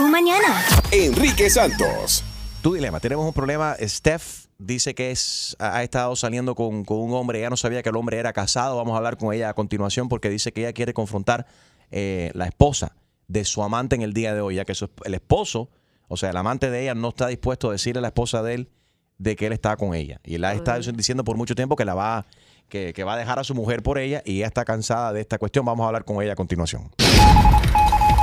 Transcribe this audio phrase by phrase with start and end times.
[0.00, 0.62] Mañana.
[0.92, 2.22] Enrique Santos.
[2.62, 3.00] Tu dilema.
[3.00, 3.76] Tenemos un problema.
[3.80, 7.38] Steph dice que es, ha ha estado saliendo con, con un hombre.
[7.40, 8.76] Ella no sabía que el hombre era casado.
[8.76, 11.46] Vamos a hablar con ella a continuación porque dice que ella quiere confrontar
[11.90, 12.92] eh, la esposa
[13.28, 15.68] de su amante en el día de hoy, ya que su- el esposo,
[16.08, 18.54] o sea, el amante de ella, no está dispuesto a decirle a la esposa de
[18.54, 18.68] él
[19.18, 20.20] de que él está con ella.
[20.24, 22.26] Y él ha estado diciendo por mucho tiempo que la va,
[22.68, 25.20] que, que va a dejar a su mujer por ella y ella está cansada de
[25.20, 25.64] esta cuestión.
[25.64, 26.90] Vamos a hablar con ella a continuación.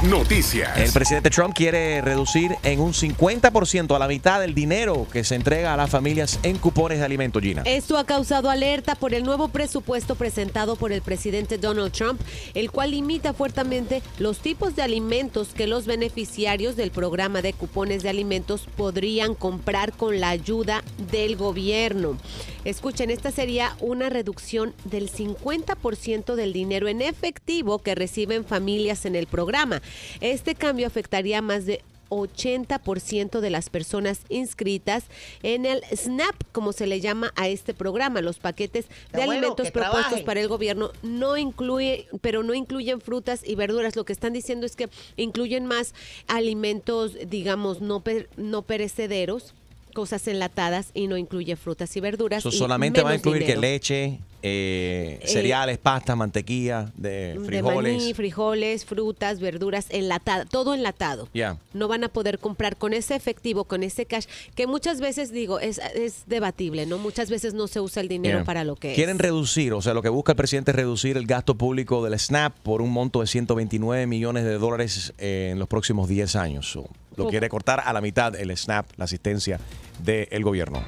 [0.09, 0.77] Noticias.
[0.77, 5.35] El presidente Trump quiere reducir en un 50% a la mitad del dinero que se
[5.35, 7.61] entrega a las familias en cupones de alimentos, Gina.
[7.63, 12.19] Esto ha causado alerta por el nuevo presupuesto presentado por el presidente Donald Trump,
[12.53, 18.03] el cual limita fuertemente los tipos de alimentos que los beneficiarios del programa de cupones
[18.03, 22.17] de alimentos podrían comprar con la ayuda del gobierno.
[22.65, 29.15] Escuchen, esta sería una reducción del 50% del dinero en efectivo que reciben familias en
[29.15, 29.81] el programa.
[30.21, 35.05] Este cambio afectaría a más de 80% de las personas inscritas
[35.41, 38.21] en el SNAP, como se le llama a este programa.
[38.21, 43.55] Los paquetes de alimentos propuestos para el gobierno no incluye, pero no incluyen frutas y
[43.55, 43.95] verduras.
[43.95, 45.93] Lo que están diciendo es que incluyen más
[46.27, 49.53] alimentos, digamos, no, per- no perecederos,
[49.93, 52.39] cosas enlatadas y no incluye frutas y verduras.
[52.39, 57.97] Eso y solamente va a incluir que leche, eh, cereales, pasta, mantequilla, de De frijoles.
[57.97, 61.29] maní, frijoles, frutas, verduras, enlatada, todo enlatado.
[61.33, 61.57] Ya.
[61.73, 65.59] No van a poder comprar con ese efectivo, con ese cash, que muchas veces digo,
[65.59, 66.97] es, es debatible, ¿no?
[66.97, 68.43] Muchas veces no se usa el dinero Yeah.
[68.45, 69.21] para lo que Quieren es.
[69.21, 72.53] reducir, o sea, lo que busca el presidente es reducir el gasto público del SNAP
[72.63, 76.69] por un monto de 129 millones de dólares eh, en los próximos 10 años.
[76.71, 79.59] So, lo quiere cortar a la mitad el SNAP, la asistencia
[79.99, 80.83] del gobierno.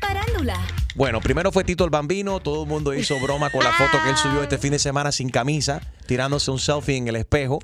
[0.00, 0.58] Parándula.
[0.94, 4.10] Bueno, primero fue Tito el Bambino, todo el mundo hizo broma con la foto que
[4.10, 7.58] él subió este fin de semana sin camisa, tirándose un selfie en el espejo.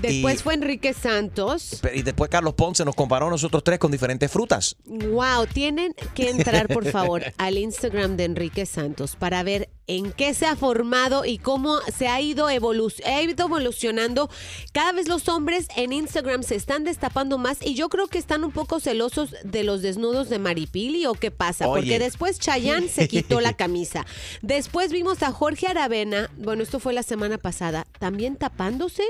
[0.00, 1.82] Después y- fue Enrique Santos.
[1.92, 4.74] Y después Carlos Ponce nos comparó a nosotros tres con diferentes frutas.
[4.86, 10.34] Wow, tienen que entrar por favor al Instagram de Enrique Santos para ver en qué
[10.34, 14.28] se ha formado y cómo se ha ido, evolu- ha ido evolucionando.
[14.72, 18.42] Cada vez los hombres en Instagram se están destapando más y yo creo que están
[18.44, 21.80] un poco celosos de los desnudos de Maripili o qué pasa, Oye.
[21.82, 24.04] porque después Chayanne se quitó la camisa.
[24.42, 29.04] Después vimos a Jorge Aravena, bueno, esto fue la semana pasada, también tapándose,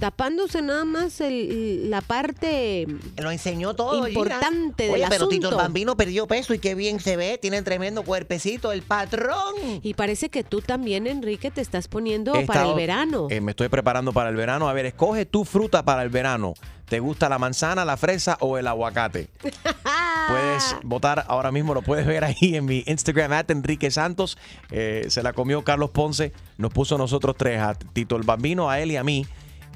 [0.00, 2.86] tapándose nada más el- la parte
[3.16, 4.04] Lo enseñó todo.
[4.04, 4.08] Gina.
[4.08, 5.56] Importante del Oye, pero Tito el.
[5.56, 7.38] Bambino perdió peso y qué bien se ve.
[7.40, 9.54] Tiene tremendo cuerpecito, el patrón.
[9.82, 13.26] Y parece que tú también, Enrique, te estás poniendo He para el verano.
[13.30, 14.68] eh, me estoy preparando para el verano.
[14.68, 16.52] A ver, escoge tu fruta para el verano.
[16.84, 19.30] ¿Te gusta la manzana, la fresa o el aguacate?
[20.28, 24.36] Puedes votar ahora mismo, lo puedes ver ahí en mi Instagram, at Enrique Santos.
[24.70, 28.68] Eh, se la comió Carlos Ponce, nos puso a nosotros tres, a Tito el Bambino,
[28.68, 29.26] a él y a mí.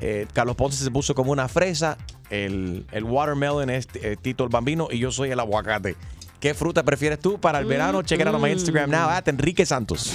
[0.01, 1.97] Eh, Carlos Ponce se puso como una fresa,
[2.29, 5.97] el, el watermelon es eh, Tito el Bambino y yo soy el aguacate.
[6.41, 8.03] ¿Qué fruta prefieres tú para el verano?
[8.03, 10.13] Check it out on my Instagram now, at Enrique Santos.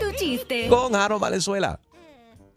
[0.00, 0.68] Tu chiste.
[0.68, 1.80] Con Harold Valenzuela.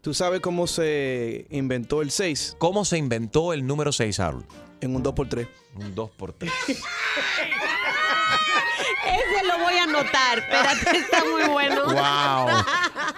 [0.00, 2.56] ¿Tú sabes cómo se inventó el 6?
[2.58, 4.44] ¿Cómo se inventó el número 6, Harold?
[4.80, 5.48] En un 2x3.
[5.76, 6.50] Un 2x3.
[9.06, 10.38] Ese lo voy a anotar.
[10.38, 11.84] Espérate, está muy bueno.
[11.86, 11.96] ¡Wow!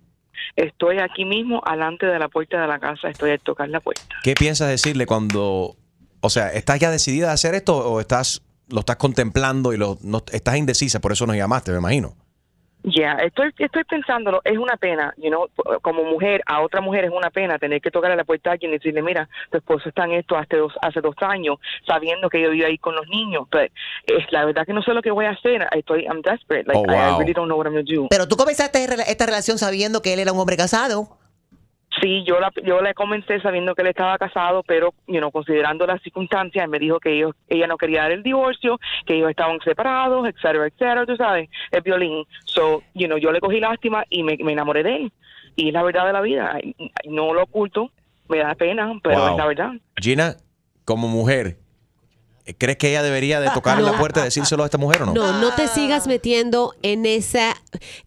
[0.55, 4.03] Estoy aquí mismo, alante de la puerta de la casa, estoy a tocar la puerta.
[4.23, 5.75] ¿Qué piensas decirle cuando,
[6.21, 9.97] o sea, estás ya decidida a hacer esto o estás lo estás contemplando y lo,
[10.01, 12.15] no, estás indecisa, por eso nos llamaste, me imagino?
[12.81, 15.49] Ya, estoy, estoy pensándolo, es una pena, you know,
[15.81, 18.53] como mujer, a otra mujer es una pena tener que tocar a la puerta a
[18.53, 22.29] alguien y decirle, mira, tu esposo está en esto hace dos, hace dos años, sabiendo
[22.29, 23.65] que yo vivo ahí con los niños, pero
[24.07, 26.79] es la verdad que no sé lo que voy a hacer, estoy, I'm desperate, like,
[26.79, 27.15] Oh, wow.
[27.15, 28.07] I really don't know what I'm gonna do.
[28.09, 31.18] Pero tú comenzaste esta relación sabiendo que él era un hombre casado.
[32.01, 35.85] Sí, yo la, yo le comencé sabiendo que él estaba casado, pero, you know, considerando
[35.85, 39.29] las circunstancias, él me dijo que ellos, ella no quería dar el divorcio, que ellos
[39.29, 42.25] estaban separados, etcétera, etcétera, tú sabes, el violín.
[42.45, 45.11] So, you know, yo le cogí lástima y me, me enamoré de él.
[45.55, 46.57] Y es la verdad de la vida,
[47.05, 47.91] no lo oculto,
[48.27, 49.29] me da pena, pero Wow.
[49.31, 49.71] es la verdad.
[49.99, 50.35] Gina,
[50.85, 51.57] como mujer,
[52.57, 53.97] ¿crees que ella debería de tocar la No.
[53.97, 55.13] puerta y decírselo a esta mujer o no?
[55.13, 57.55] No, no te sigas metiendo en esa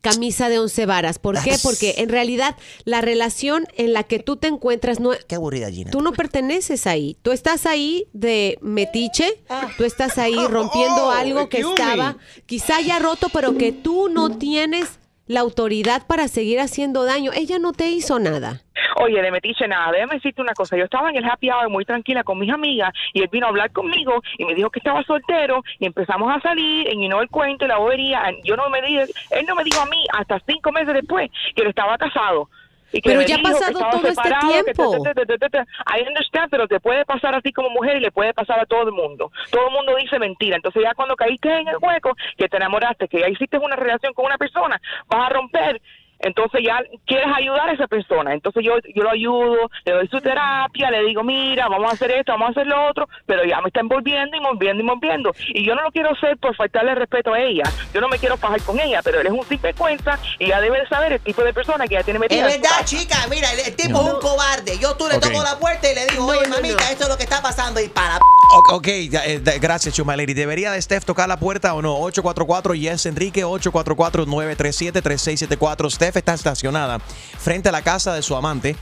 [0.00, 1.18] camisa de once varas.
[1.18, 1.56] ¿Por qué?
[1.62, 5.90] Porque en realidad la relación en la que tú te encuentras no Qué aburrida, Gina.
[5.90, 7.16] Tú no perteneces ahí.
[7.22, 9.42] Tú estás ahí de metiche.
[9.76, 12.16] Tú estás ahí rompiendo Oh, algo que estaba
[12.46, 14.86] quizá ya roto, pero que tú no tienes
[15.32, 17.32] la autoridad para seguir haciendo daño.
[17.34, 18.60] Ella no te hizo nada.
[18.96, 20.76] Oye, de metiche nada, déjame decirte una cosa.
[20.76, 23.48] Yo estaba en el happy hour muy tranquila con mis amigas y él vino a
[23.48, 27.28] hablar conmigo y me dijo que estaba soltero y empezamos a salir y no el
[27.28, 28.22] cuento y la bobería.
[28.44, 31.62] Yo no me di, él no me dijo a mí hasta cinco meses después que
[31.62, 32.48] él estaba casado.
[32.92, 35.02] Y que Pero ya ha pasado todo este separado, tiempo.
[35.02, 38.00] te- te- te- te- te- I understand, pero te puede pasar así como mujer y
[38.00, 39.30] le puede pasar a todo el mundo.
[39.50, 40.56] Todo el mundo dice mentira.
[40.56, 44.12] Entonces ya cuando caíste en el hueco, que te enamoraste, que ya hiciste una relación
[44.14, 45.80] con una persona, vas a romper.
[46.22, 48.32] Entonces ya quieres ayudar a esa persona.
[48.32, 52.10] Entonces yo, yo lo ayudo, le doy su terapia, le digo, mira, vamos a hacer
[52.12, 55.32] esto, vamos a hacer lo otro, pero ya me está envolviendo y envolviendo y envolviendo.
[55.48, 57.64] Y yo no lo quiero hacer por faltarle respeto a ella.
[57.92, 60.80] Yo no me quiero fajar con ella, pero él es un sinvergüenza y ya debe
[60.80, 62.46] de saber el tipo de persona que ella tiene metida.
[62.48, 64.78] Es verdad, chica, mira, el, tipo es un cobarde.
[64.78, 65.22] Yo tú le Ok.
[65.24, 66.90] toco la puerta y le digo, oye, no, mamita, no.
[66.90, 68.18] esto es lo que está pasando y para
[68.54, 70.34] Ok, ok, ya, eh, gracias, Chumaleri.
[70.34, 71.94] ¿Debería de Steph tocar la puerta o no?
[71.96, 75.90] 844 Yes Enrique, 844-937-3674.
[75.90, 78.76] Steph está estacionada frente a la casa de su amante.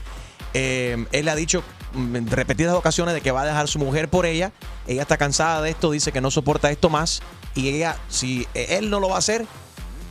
[0.53, 1.63] Eh, él le ha dicho
[1.93, 4.51] mm, en repetidas ocasiones de que va a dejar su mujer por ella.
[4.87, 7.21] Ella está cansada de esto, dice que no soporta esto más.
[7.55, 9.45] Y ella, si eh, él no lo va a hacer,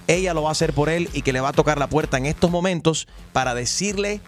[0.06, 2.18] ella lo va a hacer por él y que le va a tocar la puerta
[2.18, 4.20] en estos momentos para decirle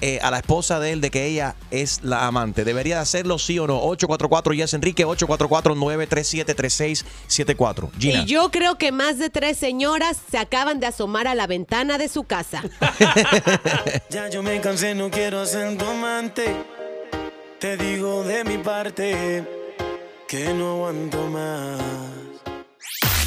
[0.00, 2.64] eh, a la esposa de él de que ella es la amante.
[2.64, 3.78] ¿Debería de hacerlo sí o no?
[3.82, 7.90] 844 Yes Enrique, 844-937-3674.
[7.98, 8.22] Gina.
[8.22, 11.98] Y yo creo que más de tres señoras se acaban de asomar a la ventana
[11.98, 12.62] de su casa.
[14.10, 16.56] Ya yo me cansé, no quiero ser tu amante.
[17.58, 19.44] Te digo de mi parte
[20.26, 21.80] que no aguanto más.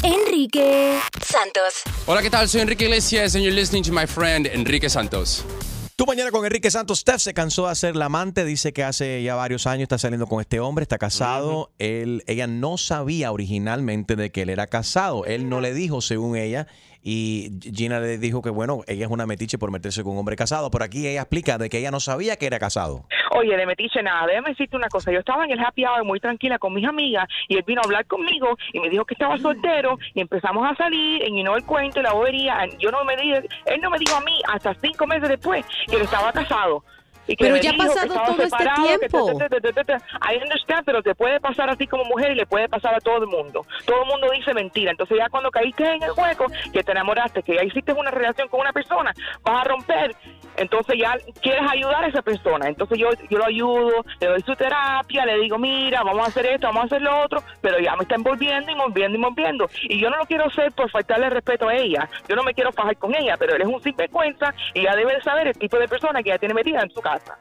[0.02, 1.82] Enrique Santos.
[2.06, 2.48] Hola, ¿qué tal?
[2.48, 5.44] Soy Enrique Iglesias and you're listening to my friend Enrique Santos.
[5.94, 7.00] Tú mañana con Enrique Santos.
[7.00, 8.46] Steph se cansó de ser la amante.
[8.46, 11.70] Dice que hace ya varios años está saliendo con este hombre, está casado.
[11.78, 15.26] él, ella no sabía originalmente de que él era casado.
[15.26, 16.66] Él no le dijo, según ella.
[17.02, 20.36] Y Gina le dijo que, bueno, ella es una metiche por meterse con un hombre
[20.36, 20.70] casado.
[20.70, 23.04] Pero aquí ella explica de que ella no sabía que era casado.
[23.34, 25.10] Oye, de metiche nada, déjame decirte una cosa.
[25.10, 27.84] Yo estaba en el happy hour muy tranquila con mis amigas y él vino a
[27.84, 31.64] hablar conmigo y me dijo que estaba soltero y empezamos a salir y no el
[31.64, 32.58] cuento y la bobería.
[32.78, 35.96] Yo no me di, él no me dijo a mí hasta cinco meses después que
[35.96, 36.84] él estaba casado.
[37.26, 39.30] Y que Pero ya ha pasado todo este tiempo.
[39.30, 43.24] I understand, pero te puede pasar así como mujer y le puede pasar a todo
[43.24, 43.64] el mundo.
[43.86, 44.90] Todo el mundo dice mentira.
[44.90, 48.48] Entonces ya cuando caíste en el hueco, que te enamoraste, que ya hiciste una relación
[48.48, 49.12] con una persona,
[49.42, 50.16] vas a romper.
[50.56, 52.68] Entonces ya quieres ayudar a esa persona.
[52.68, 56.46] Entonces yo, yo lo ayudo, le doy su terapia, le digo, mira, vamos a hacer
[56.46, 59.68] esto, vamos a hacer lo otro, pero ya me está envolviendo y envolviendo y envolviendo.
[59.88, 62.08] Y yo no lo quiero hacer por faltarle respeto a ella.
[62.28, 65.14] Yo no me quiero fajar con ella, pero él es un sinvergüenza y ya debe
[65.14, 67.36] de saber el tipo de persona que ya tiene metida en su casa.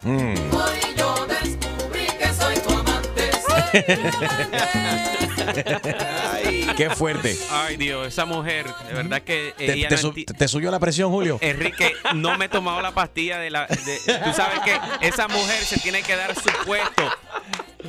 [6.75, 7.37] Qué fuerte.
[7.51, 10.71] Ay, Dios, esa mujer, de verdad que ¿Te, ella te no su- enti- te subió
[10.71, 11.37] la presión, Julio?
[11.41, 13.67] Enrique, no me he tomado la pastilla de la...
[13.67, 17.09] de- tú sabes que esa mujer se tiene que dar su puesto.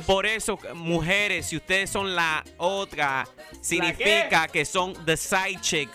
[0.07, 3.27] Por eso, mujeres, si ustedes son la otra,
[3.61, 5.93] significa que son the side chicks.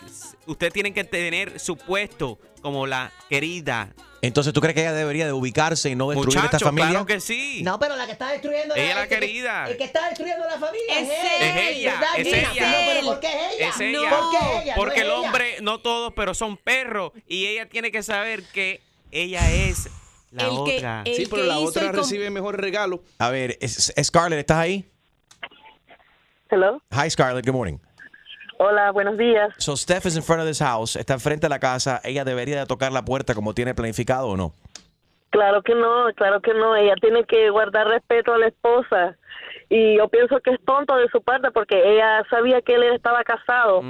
[0.48, 3.94] Usted tiene que tener su puesto como la querida.
[4.20, 6.90] Entonces, ¿tú crees que ella debería de ubicarse y no destruir esta Muchacho, familia?
[6.90, 7.62] claro que sí.
[7.62, 9.68] No, pero la que está destruyendo Ella la el que- querida.
[9.70, 11.42] El que está destruyendo la familia es, Es él.
[11.48, 12.70] Es ella, es ella.
[12.70, 13.68] no, pero ¿por qué es ella?
[13.68, 14.10] Es ella.
[14.10, 14.74] ¿Por qué ella?
[14.74, 15.20] Porque No el ella.
[15.20, 17.12] hombre, no todos, pero son perros.
[17.28, 18.80] Y ella tiene que saber que
[19.12, 19.88] ella es
[20.32, 21.02] la El que- otra.
[21.04, 23.04] el Sí, pero que la otra recibe mejor regalo.
[23.20, 24.84] A ver, es- Scarlett, ¿estás ahí?
[26.50, 26.82] Hello.
[26.90, 27.46] Hi, Scarlett.
[27.46, 27.78] Good morning.
[28.60, 29.50] Hola, buenos días.
[29.58, 30.96] So, Steph is in front of this house.
[30.96, 32.00] Está enfrente de la casa.
[32.04, 34.52] ¿Ella debería de tocar la puerta como tiene planificado o no?
[35.30, 36.74] Claro que no, claro que no.
[36.74, 39.16] Ella tiene que guardar respeto a la esposa.
[39.70, 43.22] Y yo pienso que es tonto de su parte porque ella sabía que él estaba
[43.22, 43.82] casado.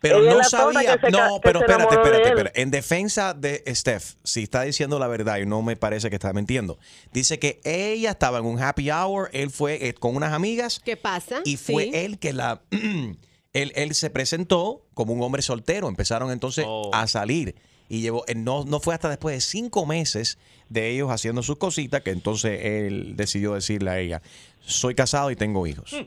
[0.00, 0.98] Pero Ella no sabía.
[0.98, 2.62] se No, pero espérate, espérate, espérate.
[2.62, 6.32] En defensa de Steph, si está diciendo la verdad y no me parece que está
[6.32, 6.78] mintiendo,
[7.12, 10.96] dice que ella estaba en un happy hour, él fue eh, con unas amigas ¿Qué
[10.96, 11.40] pasa?
[11.44, 11.90] y fue Sí.
[11.94, 12.62] él que la.
[13.52, 15.88] él, él se presentó como un hombre soltero.
[15.88, 16.90] Empezaron entonces Oh.
[16.92, 17.54] a salir.
[17.88, 20.38] Y llevó, eh, no, no fue hasta después de cinco meses
[20.68, 24.22] de ellos haciendo sus cositas que entonces él decidió decirle a ella:
[24.60, 25.92] Soy casado y tengo hijos.
[25.94, 26.06] Hmm.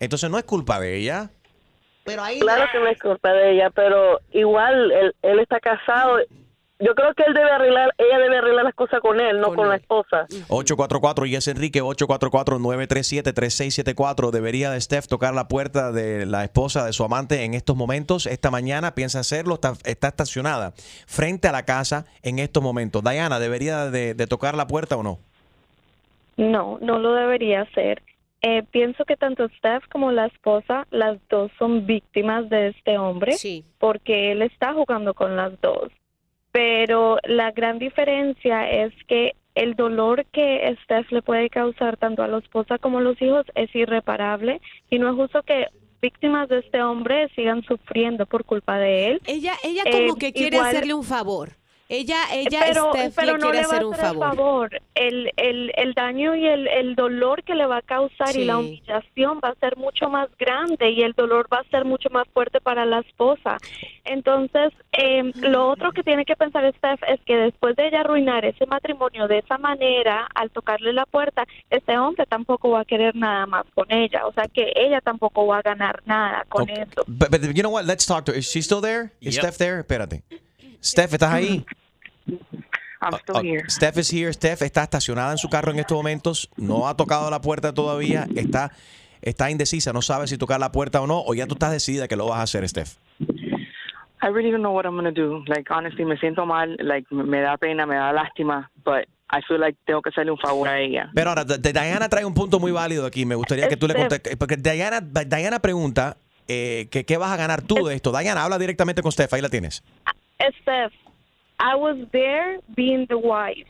[0.00, 1.30] Entonces no es culpa de ella.
[2.04, 6.16] Pero ahí Claro que no es culpa de ella, pero igual él, él está casado.
[6.82, 9.68] Yo creo que él debe arreglar, ella debe arreglar las cosas con él, no con,
[9.68, 10.26] la esposa.
[10.48, 14.30] 844 y es Enrique 844-937-3674.
[14.30, 18.26] Debería de Steph tocar la puerta de la esposa de su amante en estos momentos.
[18.26, 20.72] Esta mañana piensa hacerlo, está, está estacionada
[21.06, 23.04] frente a la casa en estos momentos.
[23.04, 25.20] Diana, ¿debería de, de tocar la puerta o no?
[26.36, 28.02] No, no lo debería hacer.
[28.44, 33.36] Eh, pienso que tanto Steph como la esposa, las dos son víctimas de este hombre,
[33.78, 35.92] porque él está jugando con las dos.
[36.52, 42.28] Pero la gran diferencia es que el dolor que Steph le puede causar tanto a
[42.28, 45.66] la esposa como a los hijos es irreparable y no es justo que
[46.00, 49.20] víctimas de este hombre sigan sufriendo por culpa de él.
[49.26, 51.50] Ella, ella como Eh, que quiere igual- hacerle un favor.
[51.92, 54.12] Ella, ella, pero, Steph, pero le no quiere le va hacer a un hacer el
[54.12, 54.36] favor.
[54.36, 54.80] favor.
[54.94, 58.56] El, el, el daño y el, el dolor que le va a causar y la
[58.56, 62.26] humillación va a ser mucho más grande y el dolor va a ser mucho más
[62.32, 63.58] fuerte para la esposa.
[64.06, 68.44] Entonces, eh, lo otro que tiene que pensar Steph es que después de ella arruinar
[68.46, 73.14] ese matrimonio de esa manera, al tocarle la puerta, este hombre tampoco va a querer
[73.14, 74.26] nada más con ella.
[74.26, 77.04] O sea que ella tampoco va a ganar nada con eso.
[77.06, 77.84] But, but you know what?
[77.84, 78.38] Let's talk to her.
[78.38, 79.12] Is she still there?
[79.20, 79.44] Is Yep.
[79.44, 79.78] Steph there?
[79.80, 80.22] Espérate.
[80.82, 81.64] Steph, ¿estás ahí?
[82.26, 83.64] I'm still Oh, here.
[83.68, 84.32] Steph is here.
[84.32, 86.48] Steph está estacionada en su carro en estos momentos.
[86.56, 88.26] No ha tocado la puerta todavía.
[88.36, 88.70] Está,
[89.20, 89.92] está indecisa.
[89.92, 91.20] No sabe si tocar la puerta o no.
[91.26, 92.94] O ya tú estás decidida que lo vas a hacer, Steph.
[94.24, 95.42] I really don't know what I'm gonna do.
[95.48, 96.76] Like honestly, me siento mal.
[96.78, 100.38] Like me- da pena, me da lástima, but I feel like tengo que hacerle un
[100.38, 101.10] favor a ella.
[101.12, 103.24] Pero ahora, Diana trae un punto muy válido aquí.
[103.26, 104.36] Me gustaría que tú le contestes.
[104.36, 108.16] Porque Diana, Diana pregunta eh, que qué vas a ganar tú de esto.
[108.16, 109.32] Diana, habla directamente con Steph.
[109.34, 109.82] Ahí la tienes.
[110.60, 110.92] Steph,
[111.62, 113.68] I was there being the wife.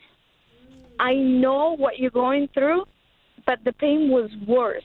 [0.99, 2.85] I know what you're going through,
[3.45, 4.83] but the pain was worse.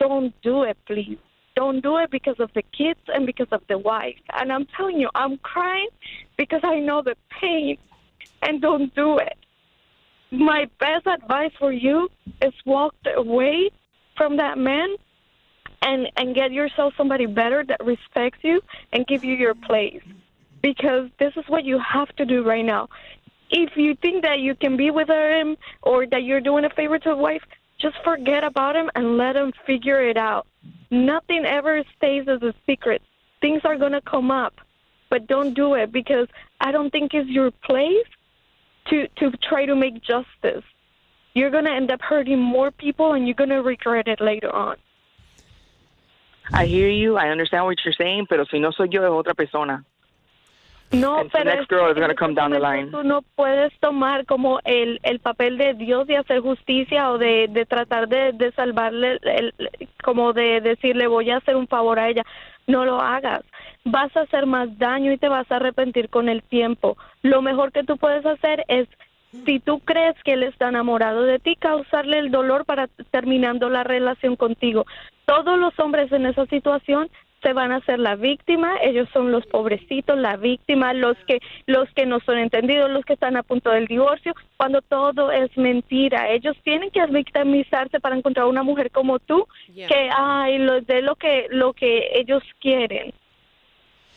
[0.00, 1.18] Don't do it, please.
[1.54, 4.16] Don't do it because of the kids and because of the wife.
[4.32, 5.88] And I'm telling you, I'm crying
[6.36, 7.78] because I know the pain.
[8.42, 9.38] And don't do it.
[10.32, 12.08] My best advice for you
[12.42, 13.70] is walk away
[14.16, 14.96] from that man
[15.82, 18.60] and and get yourself somebody better that respects you
[18.92, 20.02] and give you your place
[20.62, 22.88] because this is what you have to do right now.
[23.50, 26.98] If you think that you can be with him or that you're doing a favor
[26.98, 27.42] to a wife,
[27.80, 30.46] just forget about him and let him figure it out.
[30.90, 33.02] Nothing ever stays as a secret.
[33.40, 34.54] Things are going to come up,
[35.10, 36.28] but don't do it because
[36.60, 38.06] I don't think it's your place
[38.88, 40.64] to to try to make justice.
[41.34, 44.52] You're going to end up hurting more people and you're going to regret it later
[44.52, 44.76] on.
[46.52, 47.16] I hear you.
[47.16, 49.84] I understand what you're saying, pero si no soy yo es otra persona.
[50.90, 52.90] No, And pero next es girl is que gonna en come down the momento line.
[52.90, 57.46] Tú no puedes tomar como el, el papel de Dios de hacer justicia o de,
[57.48, 59.54] de tratar de, de salvarle, el,
[60.02, 62.24] como de decirle voy a hacer un favor a ella.
[62.66, 63.42] No lo hagas.
[63.84, 66.96] Vas a hacer más daño y te vas a arrepentir con el tiempo.
[67.22, 68.88] Lo mejor que tú puedes hacer es,
[69.44, 73.84] si tú crees que él está enamorado de ti, causarle el dolor para terminando la
[73.84, 74.86] relación contigo.
[75.26, 77.10] Todos los hombres en esa situación
[77.42, 81.88] se van a hacer la víctima, ellos son los pobrecitos, la víctima, los que los
[81.94, 86.30] que no son entendidos, los que están a punto del divorcio, cuando todo es mentira.
[86.30, 89.88] Ellos tienen que victimizarse para encontrar una mujer como tú Yeah.
[89.88, 93.12] que ay, lo de lo que lo que ellos quieren.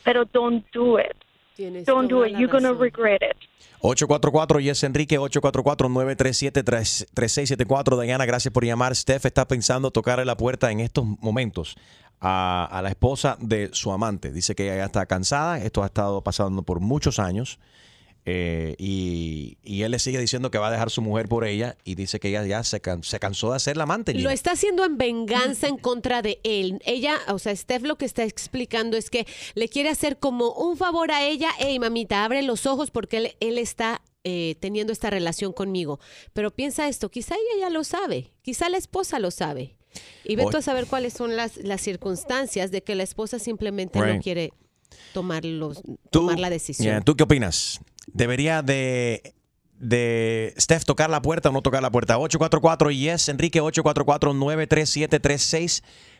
[0.04, 1.12] Pero don't do it.
[1.54, 2.32] Tienes Don't do it.
[2.32, 3.36] You're going to regret it.
[3.80, 8.00] 844 y es Enrique 844-937-3674.
[8.00, 8.94] Diana, gracias por llamar.
[8.94, 11.76] Steph está pensando tocarle la puerta en estos momentos
[12.24, 14.30] a, a la esposa de su amante.
[14.32, 17.58] Dice que ella ya está cansada, esto ha estado pasando por muchos años.
[18.24, 21.76] eh, y, y él le sigue diciendo que va a dejar su mujer por ella
[21.82, 24.14] y dice que ella ya se, can- se cansó de ser la amante.
[24.14, 26.80] Lo está haciendo en venganza en contra de él.
[26.84, 29.26] Ella, o sea, Steph lo que está explicando es que
[29.56, 31.48] le quiere hacer como un favor a ella.
[31.58, 35.98] Hey, mamita, abre los ojos porque él, él está eh, teniendo esta relación conmigo.
[36.32, 39.74] Pero piensa esto, quizá ella ya lo sabe, quizá la esposa lo sabe.
[40.24, 44.20] Y vete a saber cuáles son las, las circunstancias de que la esposa simplemente no
[44.20, 44.52] quiere
[45.12, 46.86] tomar, los, tomar la decisión.
[46.86, 47.80] Yeah, ¿Tú qué opinas?
[48.06, 49.34] ¿Debería de,
[49.78, 52.18] de Steph tocar la puerta o no tocar la puerta?
[52.18, 53.60] 844 yes, Enrique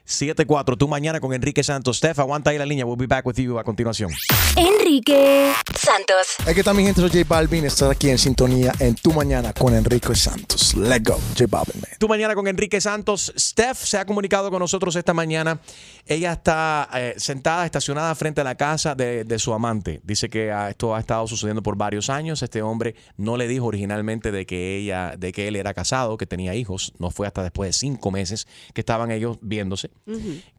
[0.07, 0.79] 844-937-3674.
[0.79, 1.99] Tú mañana con Enrique Santos.
[1.99, 2.85] Steph, aguanta ahí la línea.
[2.85, 4.11] We'll be back with you a continuación.
[4.57, 6.37] Enrique Santos.
[6.47, 7.65] Es que también, gente, soy J Balvin.
[7.65, 10.75] Estás aquí en sintonía en Tu Mañana con Enrique Santos.
[10.75, 11.91] Let's go, J Balvin, man.
[11.99, 13.33] Tú mañana con Enrique Santos.
[13.39, 15.61] Steph se ha comunicado con nosotros esta mañana.
[16.07, 20.01] Ella está eh, sentada, estacionada frente a la casa de, de su amante.
[20.03, 22.43] Dice que ah, esto ha estado sucediendo por varios años.
[22.43, 26.27] Este hombre no le dijo originalmente de que ella, de que él era casado, que
[26.27, 26.93] tenía hijos.
[26.99, 29.92] No fue hasta después de cinco meses que estaban ellos viéndose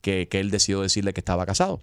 [0.02, 1.82] que, que él decidió decirle que estaba casado.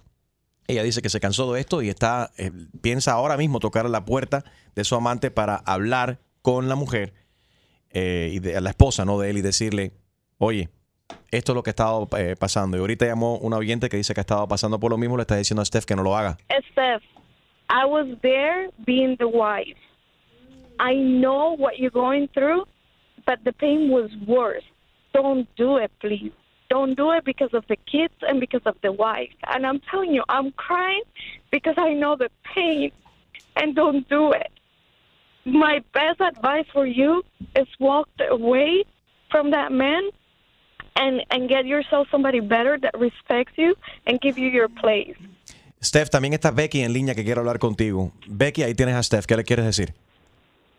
[0.71, 4.05] Ella dice que se cansó de esto y está eh, piensa ahora mismo tocar la
[4.05, 4.45] puerta
[4.77, 7.13] de su amante para hablar con la mujer
[7.91, 9.93] eh, y de, la esposa no de él y decirle,
[10.39, 10.69] oye,
[11.33, 12.77] esto es lo que ha estado eh, pasando.
[12.77, 15.23] Y ahorita llamó un oyente que dice que ha estado pasando por lo mismo, le
[15.23, 16.39] está diciendo a Steph que no lo haga.
[16.71, 17.03] Steph,
[17.69, 19.77] I was there being the wife.
[20.79, 22.65] I know what you're going through,
[23.27, 24.65] but the pain was worse.
[25.13, 26.33] Don't do it, please.
[26.71, 29.35] Don't do it because of the kids and because of the wife.
[29.49, 31.03] And I'm telling you, I'm crying
[31.51, 32.93] because I know the pain.
[33.57, 34.53] And don't do it.
[35.45, 37.23] My best advice for you
[37.57, 38.85] is walk away
[39.31, 40.03] from that man
[40.97, 43.75] and and get yourself somebody better that respects you
[44.07, 45.17] and give you your place.
[45.83, 48.13] Steph, también está Becky en línea que quiere hablar contigo.
[48.29, 49.27] Becky, ahí tienes a Steph.
[49.27, 49.95] ¿Qué le quieres decir?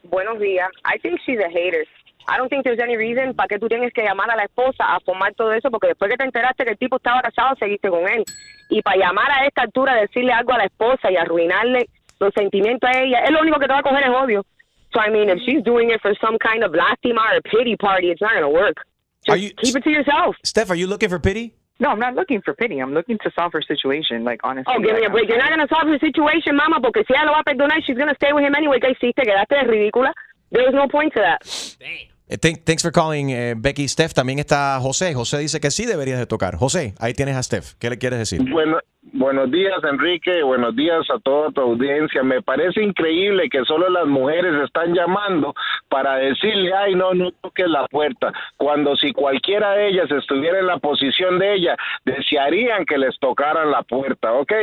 [0.03, 0.69] Buenos días.
[0.86, 1.86] I think she's a hater.
[2.28, 4.96] I don't think there's any reason para que tú tienes que llamar a la esposa
[4.96, 7.90] a formar todo eso, porque después que te enteraste que el tipo estaba casado, seguiste
[7.90, 8.24] con él.
[8.70, 11.88] Y para llamar a esta altura, decirle algo a la esposa y arruinarle
[12.20, 14.46] los sentimientos a ella, es lo único que te va a coger es odio.
[14.94, 18.12] So, I mean, if she's doing it for some kind of lástima or pity party,
[18.12, 18.78] it's not going to work.
[19.25, 20.36] Just keep it to yourself.
[20.44, 21.53] Steph, are you looking for pity?
[21.79, 22.79] No, I'm not looking for pity.
[22.79, 24.24] I'm looking to solve her situation.
[24.24, 24.74] Like honestly.
[24.75, 25.29] Oh, give me a break.
[25.29, 27.81] You're not going to solve her situation, mama, porque si ella lo va a perdonar,
[27.86, 28.79] she's going to stay with him anyway.
[28.79, 29.24] ¿Qué hiciste?
[29.24, 30.14] Quedaste ridícula.
[30.51, 31.42] There was no point to that.
[31.79, 33.87] Eh, thank- thanks for calling, eh, Becky.
[33.87, 35.13] Steph, también está José.
[35.13, 36.55] José dice que sí deberías de tocar.
[36.55, 37.74] José, ahí tienes a Steph.
[37.79, 38.41] ¿Qué le quieres decir?
[38.50, 38.77] Bueno,
[39.13, 40.44] buenos días, Enrique.
[40.44, 42.24] Buenos días a toda tu audiencia.
[42.24, 45.53] Me parece increíble que solo las mujeres están llamando
[45.89, 48.31] para decirle, ay, no, no toques la puerta.
[48.57, 53.72] Cuando si cualquiera de ellas estuviera en la posición de ella, desearían que les tocaran
[53.72, 54.53] la puerta, ¿ok?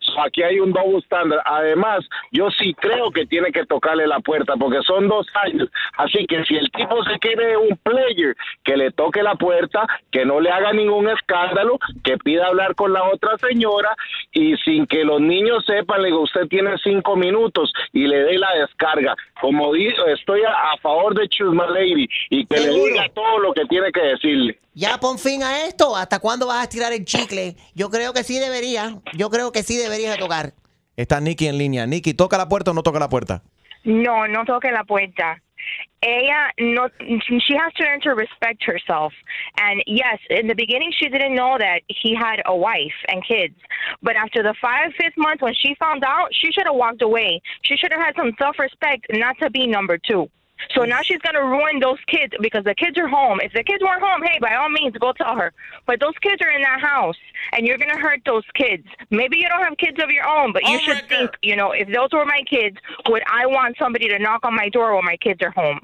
[0.00, 1.40] So, aquí hay un double standard.
[1.44, 2.00] Además,
[2.32, 5.68] yo sí creo que tiene que tocarle la puerta porque son dos años.
[5.96, 10.24] Así que si el tipo se quiere un player, que le toque la puerta, que
[10.24, 13.94] no le haga ningún escándalo, que pida hablar con la otra señora
[14.32, 18.38] y sin que los niños sepan, le digo, usted tiene cinco minutos y le dé
[18.38, 19.14] la descarga.
[19.40, 23.38] Como digo, estoy a, a favor de Choose My Lady y que le diga todo
[23.38, 24.58] lo que tiene que decirle.
[24.74, 25.96] Ya pon fin a esto.
[25.96, 27.56] ¿Hasta cuándo vas a estirar el chicle?
[27.74, 29.00] Yo creo que sí debería.
[29.14, 30.52] Yo creo que sí deberías de tocar.
[30.96, 31.86] Está Nicky en línea.
[31.86, 33.42] Nicky, ¿toca la puerta o no toca la puerta?
[33.84, 35.42] No, no toque la puerta.
[36.02, 39.12] Ella no, she has to learn to respect herself.
[39.60, 43.54] And yes, in the beginning, she didn't know that he had a wife and kids.
[44.02, 47.42] But after the five, fifth month, when she found out, she should have walked away.
[47.62, 50.30] She should have had some self respect not to be number two.
[50.74, 53.40] So now she's going to ruin those kids because the kids are home.
[53.42, 55.52] If the kids weren't home, hey, by all means, go tell her.
[55.86, 57.16] But those kids are in that house,
[57.52, 58.84] and you're going to hurt those kids.
[59.10, 61.88] Maybe you don't have kids of your own, but you should think, you know, if
[61.88, 62.76] those were my kids,
[63.08, 65.80] would I want somebody to knock on my door when my kids are home?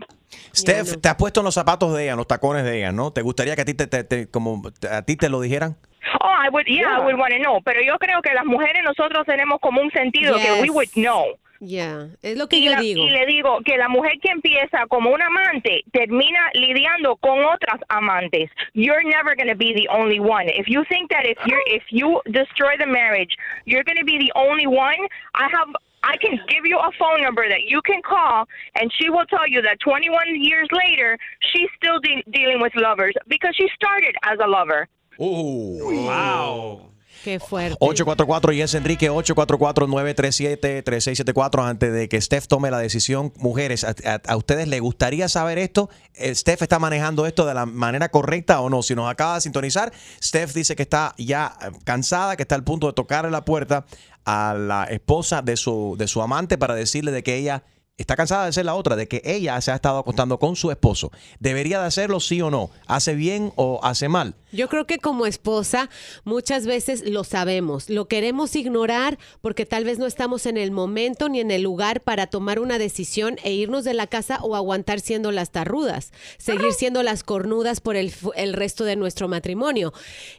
[0.53, 3.13] Steph, te has puesto en los zapatos de ella, en los tacones de ella, ¿no?
[3.13, 5.77] ¿Te gustaría que a ti te, te- te- como a ti te lo dijeran?
[6.21, 7.61] Oh, I would, yeah, I would want to know.
[7.63, 11.39] Pero yo creo que las mujeres nosotros tenemos como un sentido que we would know.
[11.67, 13.05] Yeah, es lo que y yo la- digo.
[13.07, 17.81] Y le digo que la mujer que empieza como un amante termina lidiando con otras
[17.89, 18.51] amantes.
[18.75, 20.49] You're never going to be the only one.
[20.49, 24.19] If you think that if you if you destroy the marriage, you're going to be
[24.19, 24.97] the only one,
[25.35, 25.69] I have
[26.03, 28.45] I can give you a phone number that you can call,
[28.79, 33.15] and she will tell you that 21 years later, she's still de- dealing with lovers
[33.27, 34.87] because she started as a lover.
[35.19, 36.81] Oh, wow.
[37.25, 37.77] Qué fuerte.
[37.81, 43.33] 844 y es Enrique 844-937-3674 antes de que Steph tome la decisión.
[43.39, 45.89] Mujeres, ¿a, ustedes les gustaría saber esto?
[46.13, 48.83] Eh, ¿Steph está manejando esto de la manera correcta o no?
[48.83, 49.91] Si nos acaba de sintonizar,
[50.23, 53.87] Steph dice que está ya eh, cansada, que está al punto de tocarle la puerta
[54.27, 57.65] a la esposa de su, de su amante para decirle de que ella
[57.97, 60.71] está cansada de ser la otra, de que ella se ha estado acostando con su
[60.71, 61.11] esposo.
[61.39, 62.69] ¿Debería de hacerlo sí o no?
[62.87, 64.35] ¿Hace bien o hace mal?
[64.55, 65.91] Yo creo que como esposa
[66.23, 71.29] muchas veces lo sabemos, lo queremos ignorar porque tal vez no estamos en el momento
[71.29, 75.01] ni en el lugar para tomar una decisión e irnos de la casa o aguantar
[75.01, 79.93] siendo las tarrudas, seguir siendo las cornudas por el, el resto de nuestro matrimonio.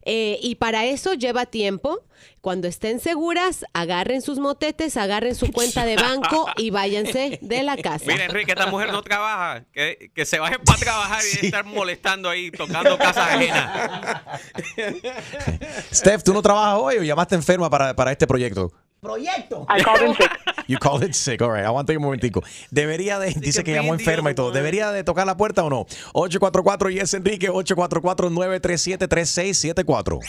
[0.03, 2.03] Eh, y para eso lleva tiempo.
[2.41, 7.75] Cuando estén seguras, agarren sus motetes, agarren su cuenta de banco y váyanse de la
[7.75, 8.05] casa.
[8.07, 9.65] Mira, Enrique, esta mujer no trabaja.
[9.73, 14.01] Que, que se baje para trabajar y estar molestando ahí, tocando casas ajenas.
[15.93, 18.71] Steph, ¿tú no trabajas hoy o llamaste enferma para, para este proyecto?
[19.05, 19.65] Proyecto.
[19.69, 20.31] I called in sick.
[20.67, 21.63] You called it sick, all right.
[21.63, 22.41] Aguanta un momentico.
[22.71, 24.51] Debería de, dice que llamó enferma y todo.
[24.51, 25.85] ¿Debería de tocar la puerta o no?
[26.13, 30.19] 844 y es Enrique, 844-937-3674.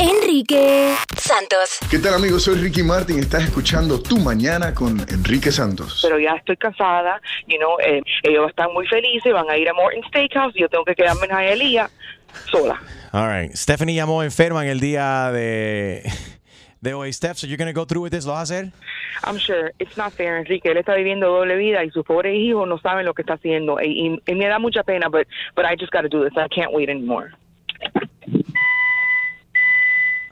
[0.00, 1.78] Enrique Santos.
[1.88, 2.42] ¿Qué tal amigos?
[2.42, 3.20] Soy Ricky Martin.
[3.20, 6.00] Estás escuchando Tu Mañana con Enrique Santos.
[6.02, 9.74] Pero ya estoy casada, you know, eh, ellos están muy felices, van a ir a
[9.74, 11.88] Morton Steakhouse y yo tengo que quedarme en Hialeah
[12.50, 12.82] sola.
[13.14, 13.54] All right.
[13.54, 16.02] Stephanie llamó enferma en el día de,
[16.80, 17.12] de hoy.
[17.12, 18.26] Steph, so you're going to go through with this.
[18.26, 18.72] ¿Lo vas a hacer?
[19.22, 20.68] I'm sure it's not fair, Enrique.
[20.68, 23.80] Él está viviendo doble vida y sus pobres hijos no saben lo que está haciendo.
[23.80, 26.32] Y, y- y me da mucha pena, but, but I just got to do this.
[26.36, 27.30] I can't wait anymore.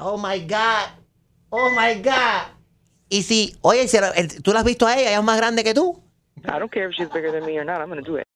[0.00, 0.88] Oh my God.
[1.52, 2.48] Oh my God.
[3.08, 3.98] Y si, oye, si
[4.42, 6.02] tú la has visto a ella, ella es más grande que tú.
[6.46, 7.80] I don't care if she's bigger than me or not.
[7.80, 8.26] I'm going to do it.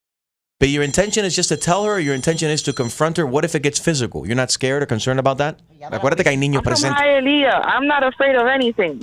[0.58, 3.26] But your intention is just to tell her, or your intention is to confront her.
[3.26, 4.26] What if it gets physical?
[4.26, 5.58] You're not scared or concerned about that?
[5.92, 6.96] Acuérdate que hay niños presentes.
[6.98, 8.98] I'm not afraid of anything.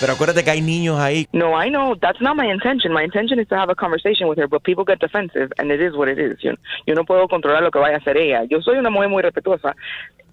[0.00, 1.28] Pero acuérdate que hay niños ahí.
[1.32, 1.94] No, I know.
[1.94, 2.92] That's not my intention.
[2.92, 5.80] My intention is to have a conversation with her, but people get defensive, and it
[5.80, 6.42] is what it is.
[6.42, 6.54] Yo,
[6.88, 8.42] yo no puedo controlar lo que vaya a hacer ella.
[8.50, 9.76] Yo soy una mujer muy respetuosa,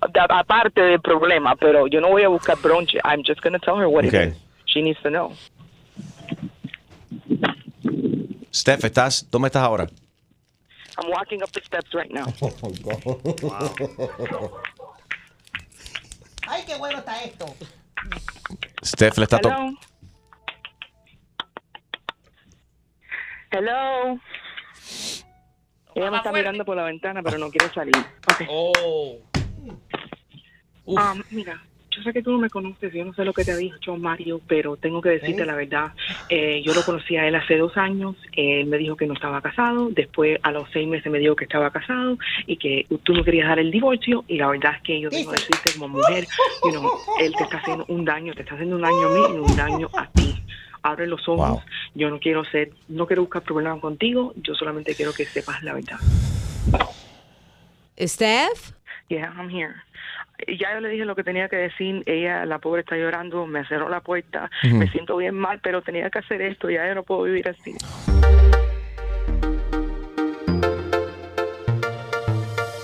[0.01, 2.97] aparte del problema, pero yo no voy a buscar bronche.
[3.05, 4.23] I'm just going to tell her what Okay.
[4.23, 4.35] it is.
[4.65, 5.33] She needs to know.
[8.51, 9.27] Steph, ¿estás?
[9.29, 9.87] ¿Dónde estás ahora?
[10.97, 12.25] I'm walking up the steps right now.
[16.47, 17.45] Ay, qué bueno está esto.
[18.83, 19.73] Steph le está Hello.
[23.51, 24.19] Hello.
[25.95, 27.95] Ella me está mirando por la ventana, pero no quiere salir.
[28.31, 28.47] Okay.
[28.49, 29.17] Oh.
[30.85, 31.61] Um, mira,
[31.97, 33.97] yo sé que tú no me conoces, yo no sé lo que te ha dicho
[33.97, 35.45] Mario, pero tengo que decirte ¿Eh?
[35.45, 35.91] la verdad.
[36.29, 39.41] Eh, yo lo conocí a él hace dos años, él me dijo que no estaba
[39.41, 43.23] casado, después a los seis meses me dijo que estaba casado y que tú no
[43.23, 46.27] querías dar el divorcio y la verdad es que yo tengo que decirte como mujer,
[46.63, 49.35] you know, él te está haciendo un daño, te está haciendo un daño a mí
[49.35, 50.35] y un daño a ti.
[50.83, 51.63] Abre los ojos,
[51.95, 55.73] yo no quiero ser, no quiero buscar problemas contigo, yo solamente quiero que sepas la
[55.73, 55.97] verdad.
[57.99, 58.73] Steph?
[59.09, 59.75] Yeah, I'm here.
[60.47, 62.03] Ya yo le dije lo que tenía que decir.
[62.05, 63.47] Ella, la pobre, está llorando.
[63.47, 64.49] Me cerró la puerta.
[64.63, 64.75] Ujú.
[64.75, 66.69] Me siento bien mal, pero tenía que hacer esto.
[66.69, 67.75] Ya yo no puedo vivir así.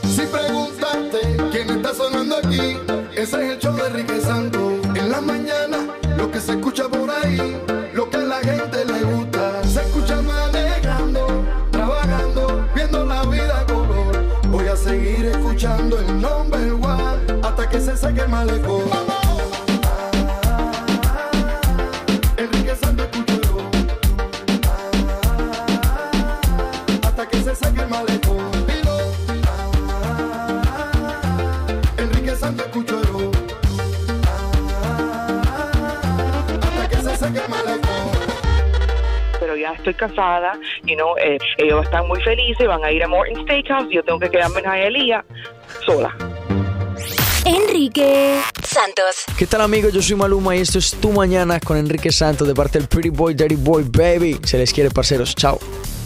[0.03, 1.19] Si preguntaste
[1.51, 2.77] quién está sonando aquí,
[3.15, 4.73] ese es el show de Enrique Santos.
[4.95, 5.77] En la mañana,
[6.17, 7.52] lo que se escucha por ahí,
[18.23, 18.89] que se seque el malecón.
[22.37, 23.57] Enrique Santos escucho yo.
[27.03, 28.51] Hasta que se seque el malecón.
[28.67, 28.97] Dilo.
[31.97, 33.31] Enrique Santos escucho yo.
[36.61, 38.11] Hasta que se seque el malecón.
[39.39, 40.53] Pero ya estoy casada.
[40.83, 42.67] You know, eh, ellos están muy felices.
[42.67, 43.89] Van a ir a Morton Steakhouse.
[43.91, 45.25] Yo tengo que quedarme en Hialeah
[45.85, 46.15] sola.
[47.95, 49.23] Enrique Santos.
[49.37, 49.93] ¿Qué tal amigos?
[49.93, 53.09] Yo soy Maluma y esto es Tu Mañana con Enrique Santos de parte del Pretty
[53.09, 54.39] Boy, Dirty Boy, Baby.
[54.43, 55.35] Se les quiere, parceros.
[55.35, 55.59] Chao.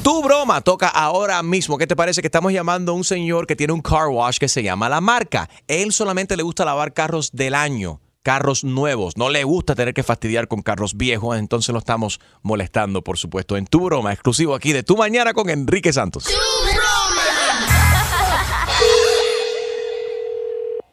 [0.04, 1.78] Tu broma toca ahora mismo.
[1.78, 4.50] ¿Qué te parece que estamos llamando a un señor que tiene un car wash que
[4.50, 5.50] se llama La Marca?
[5.68, 9.16] Él solamente le gusta lavar carros del año, carros nuevos.
[9.16, 13.56] No le gusta tener que fastidiar con carros viejos, entonces lo estamos molestando, por supuesto,
[13.56, 16.26] en Tu broma, exclusivo aquí de Tu Mañana con Enrique Santos.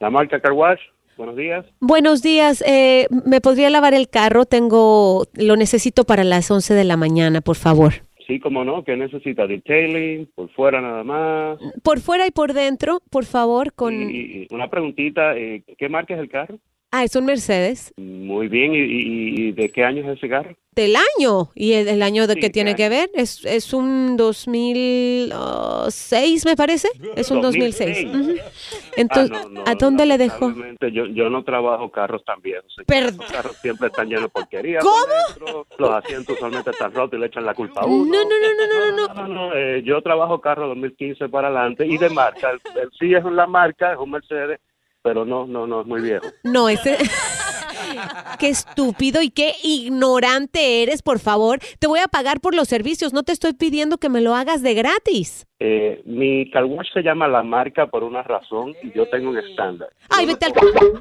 [0.05, 0.81] La marca Car Wash,
[1.17, 1.64] buenos días.
[1.81, 4.45] Buenos días, eh, ¿me podría lavar el carro?
[4.45, 7.95] Tengo, lo necesito para las 11 de la mañana, por favor.
[8.27, 11.59] Sí, como no, que necesita detailing, por fuera nada más.
[11.83, 16.21] Por fuera y por dentro, por favor, con Y una preguntita, eh, ¿qué marca es
[16.21, 16.59] el carro?
[16.97, 17.93] Ah, es un Mercedes.
[17.97, 20.55] Muy bien, ¿y, y- y de qué año es ese carro?
[20.77, 21.51] Del año.
[21.57, 23.11] ¿Y el, el año de Sí, que tiene ¿qué que ver?
[23.15, 26.87] Es, es un 2006, me parece.
[27.17, 28.13] Es un 2006.
[28.13, 28.39] 2006.
[28.39, 28.49] Ujú.
[28.97, 30.55] Entonces, Ah, no, no, ¿a dónde le dejó?
[30.93, 32.73] Yo, yo no trabajo carros tan viejos.
[32.75, 32.87] señor.
[32.87, 34.79] Perd- Los carros siempre están llenos de porquería.
[34.79, 34.95] ¿Cómo?
[35.37, 38.05] dentro, Los asientos usualmente están rotos y le echan la culpa a uno.
[38.05, 39.15] No, no, no, no, no, no.
[39.15, 42.51] No, no, eh, yo trabajo carro 2015 para adelante y de marca.
[42.51, 44.61] El, el sí es la marca, es un Mercedes,
[45.05, 46.25] pero no, no, no, es muy viejo.
[46.45, 46.97] No, ese...
[48.38, 51.59] qué estúpido y qué ignorante eres, por favor.
[51.79, 54.62] Te voy a pagar por los servicios, no te estoy pidiendo que me lo hagas
[54.62, 55.47] de gratis.
[55.61, 59.37] Eh, mi car wash se llama la marca por una razón y yo tengo un
[59.37, 59.90] estándar.
[60.09, 60.53] Ay, vete al...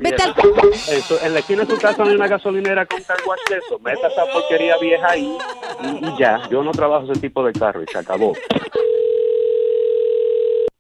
[0.02, 0.34] Vete al...
[0.74, 3.80] Eso, en la esquina de su casa hay una gasolinera con car wash de eso.
[3.80, 5.38] Meta esa porquería vieja ahí
[5.82, 6.42] y, y ya.
[6.52, 8.34] Yo no trabajo ese tipo de carro y se acabó.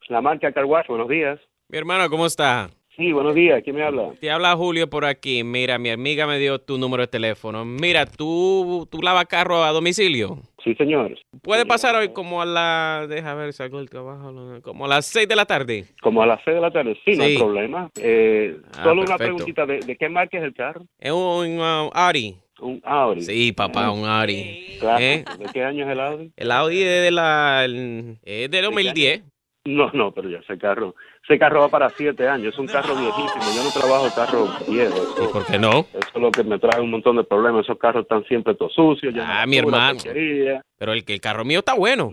[0.10, 1.40] La marca car wash, buenos días.
[1.70, 2.70] Mi hermano, ¿cómo está?
[2.96, 3.62] Sí, buenos días.
[3.64, 4.12] ¿Quién me habla?
[4.20, 5.44] Te habla Julio por aquí.
[5.44, 7.66] Mira, mi amiga me dio tu número de teléfono.
[7.66, 10.38] Mira, ¿tú, tú lavas carro a domicilio?
[10.64, 11.18] Sí, señor.
[11.42, 13.08] ¿Puede pasar hoy como a la...
[13.10, 14.32] Deja ver, salgo del trabajo.
[14.62, 15.86] Como a las 6 de la tarde.
[16.02, 16.96] Como a las 6 de la tarde.
[17.04, 17.90] Sí, no hay problema.
[18.00, 19.66] Eh, Ah, solo una preguntita.
[19.66, 20.86] ¿de, de qué marca es el carro?
[21.00, 22.36] Es un uh, Audi.
[22.62, 23.22] Un Audi.
[23.22, 24.78] Sí, papá, un Audi.
[24.80, 25.04] Claro.
[25.04, 25.26] ¿Eh?
[25.40, 26.32] ¿De qué año es el Audi?
[26.38, 27.66] El Audi es de la...
[27.66, 29.24] el- es de 2010.
[29.66, 32.96] No, no, pero ya ese carro, ese carro va para siete años, es un carro
[32.96, 35.00] viejísimo, yo no trabajo carros viejos.
[35.18, 35.86] Eso, ¿Por qué no?
[35.94, 38.74] eso es lo que me trae un montón de problemas, esos carros están siempre todos
[38.74, 39.16] sucios.
[39.22, 39.94] Ah, mi hermano.
[40.04, 40.62] porquería.
[40.78, 42.12] Pero el, que el carro mío está bueno.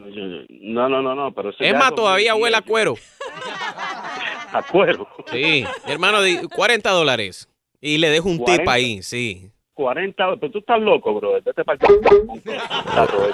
[0.48, 2.94] No, no, no, no, pero ese Es más, todavía 2010, huele a cuero.
[4.52, 5.08] A cuero.
[5.30, 7.48] Sí, mi hermano, di- 40 dólares.
[7.80, 8.72] Y le dejo un tip 40.
[8.72, 9.50] ahí, sí.
[9.74, 11.32] 40, pero tú estás loco, bro.
[11.44, 13.32] Vete para carro ese.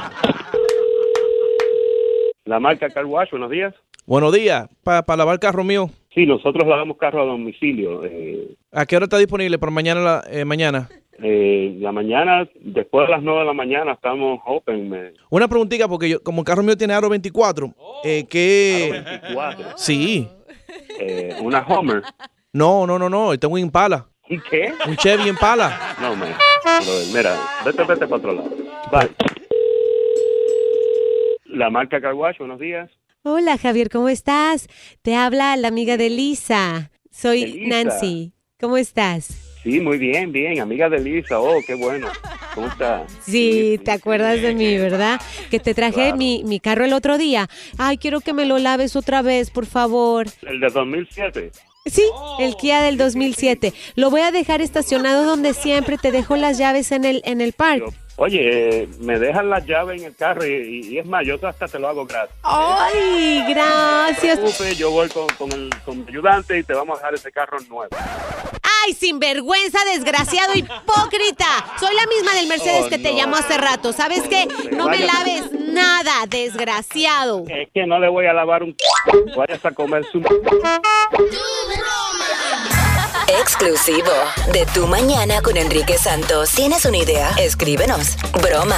[2.45, 3.75] La marca Car Wash, buenos días.
[4.07, 5.91] Buenos días, para lavar el carro mío.
[6.15, 8.05] Sí, nosotros lavamos carro a domicilio.
[8.05, 10.01] Eh, ¿A qué hora está disponible para mañana?
[10.01, 10.89] la- eh, mañana?
[11.23, 15.13] eh, la mañana, después de las 9 de la mañana, estamos open.
[15.31, 18.91] Una preguntita, porque yo, como el carro mío tiene aro 24, eh, ¿qué?
[18.93, 19.67] 24.
[19.77, 20.29] Sí.
[21.01, 22.03] Eh, una Homer.
[22.53, 24.07] No, no, no, no, tengo un Impala.
[24.31, 24.73] ¿Un qué?
[24.89, 25.97] Un Chevy Impala.
[26.01, 26.33] No, man.
[26.65, 28.51] Brother, mira, vete, vete para otro lado.
[28.93, 29.11] Bye.
[31.47, 32.91] La marca Car Wash, buenos días.
[33.29, 34.69] Hola Javier, ¿cómo estás?
[35.03, 36.93] Te habla la amiga de Lisa.
[37.11, 37.69] Soy Elisa.
[37.69, 38.33] Nancy.
[38.61, 39.57] ¿Cómo estás?
[39.65, 40.61] Sí, muy bien, bien.
[40.61, 41.41] Amiga de Lisa.
[41.41, 42.07] Oh, qué bueno.
[42.55, 43.05] ¿Cómo está?
[43.23, 45.21] Sí, te acuerdas de mí, ¿verdad?
[45.51, 47.49] Que te traje mi, mi carro el otro día.
[47.79, 50.29] Ay, quiero que me lo laves otra vez, por favor.
[50.43, 51.51] El de 2007.
[51.85, 52.05] Sí,
[52.39, 53.73] el Kia del 2007.
[53.97, 57.55] Lo voy a dejar estacionado donde siempre te dejo las llaves en el, en el
[57.55, 57.93] park.
[58.19, 58.41] Oye,
[58.83, 61.79] eh, me dejan las llaves en el carro y, y- es más, yo hasta te
[61.79, 62.35] lo hago gratis.
[62.43, 64.39] Ay, gracias.
[64.39, 67.01] No te preocupes, yo voy con, con el, con mi ayudante y te vamos a
[67.01, 67.91] dejar ese carro nuevo.
[68.85, 71.45] Ay, sinvergüenza, desgraciado, hipócrita.
[71.79, 73.19] Soy la misma del Mercedes Oh, que te no.
[73.19, 73.93] llamó hace rato.
[73.93, 74.47] ¿Sabes qué?
[74.73, 77.45] No me laves nada, desgraciado.
[77.49, 78.75] Es que no le voy a lavar un...
[79.37, 80.23] Vayas a comer su...
[83.29, 84.13] Exclusivo
[84.53, 86.53] de Tu Mañana con Enrique Santos.
[86.53, 87.31] ¿Tienes una idea?
[87.41, 88.17] Escríbenos.
[88.41, 88.77] Broma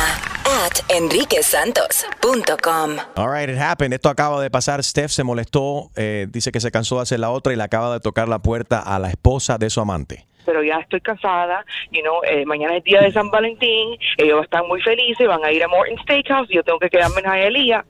[0.64, 2.96] at enriquesantos.com.
[3.16, 3.92] All right, it happened.
[3.92, 4.82] Esto acaba de pasar.
[4.82, 7.92] Steph se molestó, eh, dice que se cansó de hacer la otra y le acaba
[7.92, 10.24] de tocar la puerta a la esposa de su amante.
[10.46, 14.66] pero ya estoy casada, you know, eh, mañana es día de San Valentín, ellos están
[14.66, 17.84] muy felices, van a ir a Morton Steakhouse y yo tengo que quedarme en Hialeah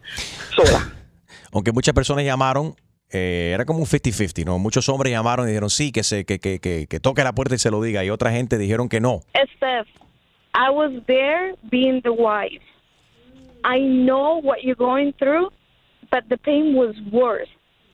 [0.57, 0.91] sola.
[1.53, 2.75] Aunque muchas personas llamaron,
[3.11, 4.59] eh, era como un 50-50, ¿no?
[4.59, 7.55] Muchos hombres llamaron y dijeron sí, que, se, que, que, que, que toque la puerta
[7.55, 8.05] y se lo diga.
[8.05, 9.21] Y otra gente dijeron que no.
[9.57, 9.89] Steph,
[10.55, 12.63] I was there being the wife.
[13.65, 15.51] I know what you're going through,
[16.11, 17.49] but the pain was worse.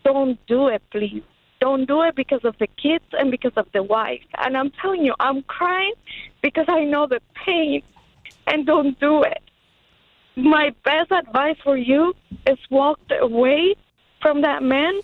[0.04, 1.22] Don't do it, please.
[1.60, 4.20] Don't do it because of the kids and because of the wife.
[4.38, 5.94] And I'm telling you, I'm crying
[6.42, 7.82] because I know the pain.
[8.46, 9.42] And don't do it.
[10.36, 12.12] My best advice for you
[12.46, 13.76] is walk away
[14.24, 14.94] from that man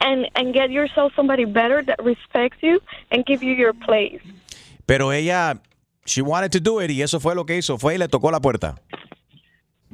[0.00, 4.22] and and get yourself somebody better that respects you and give you your place.
[4.86, 5.60] Pero ella,
[6.06, 7.78] she wanted to do it y eso fue lo que hizo.
[7.78, 8.76] Fue y le tocó la puerta.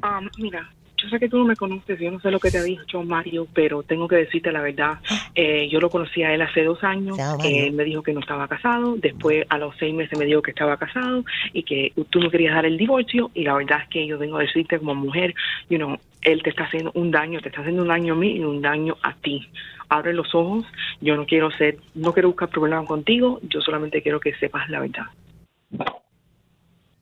[0.01, 2.59] Ah, mira, yo sé que tú no me conoces, yo no sé lo que te
[2.59, 4.99] ha dicho Mario, pero tengo que decirte la verdad.
[5.33, 7.17] Eh, yo lo conocí a él hace dos años.
[7.43, 8.95] Él me dijo que no estaba casado.
[8.97, 12.55] Después, a los seis meses, me dijo que estaba casado y que tú no querías
[12.55, 13.31] dar el divorcio.
[13.33, 15.35] Y la verdad es que yo vengo a decirte como mujer,
[15.69, 18.31] you know, él te está haciendo un daño, te está haciendo un daño a mí
[18.35, 19.49] y un daño a ti.
[19.87, 20.65] Abre los ojos.
[20.99, 23.39] Yo no quiero ser, no quiero buscar problemas contigo.
[23.43, 25.05] Yo solamente quiero que sepas la verdad.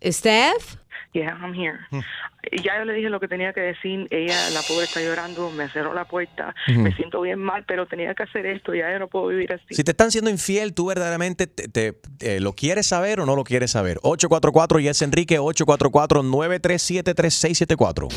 [0.05, 0.75] Steph,
[1.15, 1.77] Yeah, I'm here.
[1.91, 1.99] Hmm.
[2.51, 4.07] Y Ya yo le dije lo que tenía que decir.
[4.09, 5.51] Ella, la pobre, está llorando.
[5.51, 6.55] Me cerró la puerta.
[6.67, 6.79] Ujú.
[6.79, 8.73] Me siento bien mal, pero tenía que hacer esto.
[8.73, 9.75] Ya yo no puedo vivir así.
[9.75, 13.35] Si te están siendo infiel, ¿tú verdaderamente te, te- te- lo quieres saber o no
[13.35, 13.99] lo quieres saber?
[14.01, 18.07] 844 Yes Enrique 844-937-3674.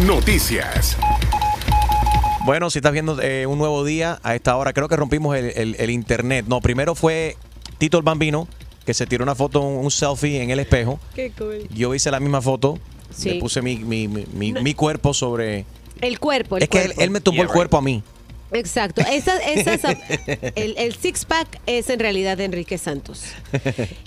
[0.00, 0.96] Noticias.
[2.44, 5.52] Bueno, si estás viendo eh, un nuevo día a esta hora, creo que rompimos el,
[5.56, 6.44] el- el internet.
[6.48, 7.36] No, primero fue
[7.78, 8.46] Tito el Bambino,
[8.84, 11.00] que se tiró una foto, un, un selfie en el espejo.
[11.14, 11.66] Qué cool.
[11.74, 12.78] Yo hice la misma foto.
[13.10, 13.30] Sí.
[13.30, 15.64] Le puse mi, mi- mi- mi- mi cuerpo sobre...
[16.02, 18.02] El cuerpo, el es que él me tumbó el cuerpo a mí.
[18.52, 19.02] Exacto.
[19.10, 19.98] Esa, esa-
[20.54, 23.24] el, el six pack es en realidad de Enrique Santos.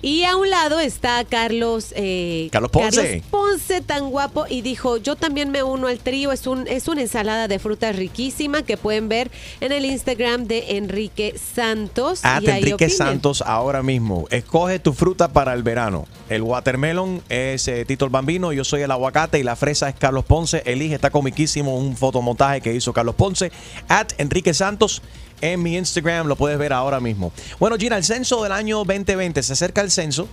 [0.02, 3.02] Y a un lado está Carlos, eh, Carlos Ponce.
[3.02, 6.32] Carlos Ponce, tan guapo, y dijo, yo también me uno al trío.
[6.32, 10.78] Es, un, es una ensalada de frutas riquísima que pueden ver en el Instagram de
[10.78, 12.22] Enrique Santos.
[12.24, 12.92] Ahí Enrique opinen.
[12.92, 14.26] Santos ahora mismo.
[14.30, 16.08] Escoge tu fruta para el verano.
[16.30, 19.96] El watermelon es eh, Tito el Bambino, yo soy el aguacate y la fresa es
[19.96, 20.62] Carlos Ponce.
[20.66, 23.52] Elige, está comiquísimo un fotomontaje que hizo Carlos Ponce.
[23.88, 25.02] At Enrique Santos
[25.42, 27.34] en mi Instagram, lo puedes ver ahora mismo.
[27.60, 30.28] Bueno, Gina, el censo del año 2020, se acerca el censo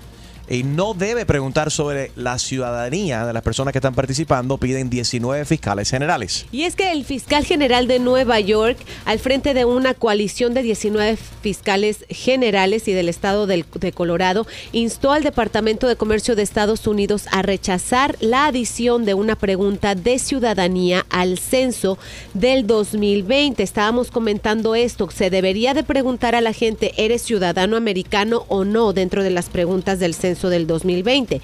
[0.48, 4.58] y no debe preguntar sobre la ciudadanía de las personas que están participando.
[4.58, 6.46] Piden 19 fiscales generales.
[6.52, 10.62] Y es que el fiscal general de Nueva York, al frente de una coalición de
[10.62, 16.42] 19 fiscales generales y del estado del- de Colorado, instó al Departamento de Comercio de
[16.42, 21.98] Estados Unidos a rechazar la adición de una pregunta de ciudadanía al censo
[22.34, 23.62] del 2020.
[23.62, 28.92] Estábamos comentando esto, se debería de preguntar a la gente, ¿eres ciudadano americano o no
[28.92, 31.40] dentro de las preguntas del censo del 2020?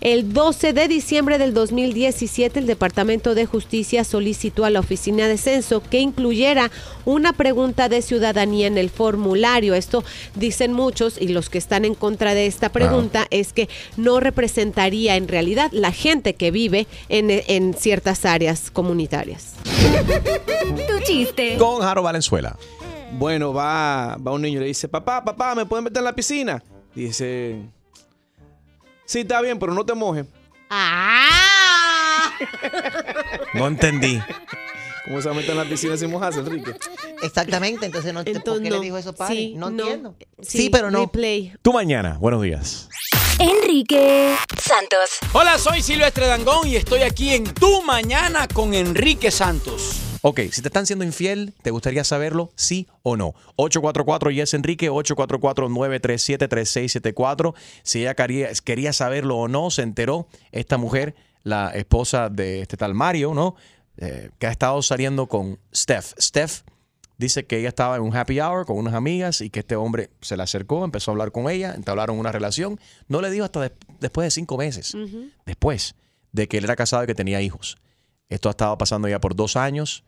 [0.00, 5.38] El 12 de diciembre del 2017, el Departamento de Justicia solicitó a la Oficina de
[5.38, 6.70] Censo que incluyera
[7.04, 9.74] una pregunta de ciudadanía en el formulario.
[9.74, 10.04] Esto
[10.34, 15.16] dicen muchos y los que están en contra de esta pregunta es que no representaría
[15.16, 19.54] en realidad la gente que vive en, en ciertas áreas comunitarias.
[20.88, 21.56] Tu chiste.
[21.58, 22.56] Con Jaro Valenzuela.
[23.12, 26.14] Bueno, va, va un niño y le dice, papá, papá, ¿me pueden meter en la
[26.14, 26.62] piscina?
[26.94, 27.62] Dice,
[29.06, 30.26] sí, está bien, pero no te mojes.
[33.54, 34.20] No entendí.
[35.04, 36.74] ¿Cómo se va a meter en la piscina sin mojarse, Enrique?
[37.22, 38.76] Exactamente, entonces no entiendo por qué no.
[38.76, 39.34] le dijo eso, padre.
[39.36, 39.82] Sí, no, no.
[39.84, 40.16] entiendo.
[40.42, 41.00] Sí, Sí, pero no.
[41.02, 41.52] replay.
[41.62, 42.16] Tu mañana.
[42.18, 42.88] Buenos días.
[43.38, 45.10] Enrique Santos.
[45.32, 50.00] Hola, soy Silvestre Dangón y estoy aquí en Tu Mañana con Enrique Santos.
[50.28, 52.50] Ok, si te están siendo infiel, ¿te gustaría saberlo?
[52.56, 53.34] ¿Sí o no?
[53.54, 57.54] 844 Yes Enrique, 844-937-3674.
[57.82, 62.76] Si ella quería, quería saberlo o no, se enteró esta mujer, la esposa de este
[62.76, 63.54] tal Mario, ¿no?
[63.98, 66.12] Eh, que ha estado saliendo con Steph.
[66.20, 66.62] Steph
[67.18, 70.10] dice que ella estaba en un happy hour con unas amigas y que este hombre
[70.20, 72.78] se le acercó, empezó a hablar con ella, entablaron una relación.
[73.08, 74.94] No le dijo hasta des- después de cinco meses,
[75.46, 75.94] después
[76.32, 77.78] de que él era casado y que tenía hijos.
[78.28, 80.02] Esto ha estado pasando ya por dos años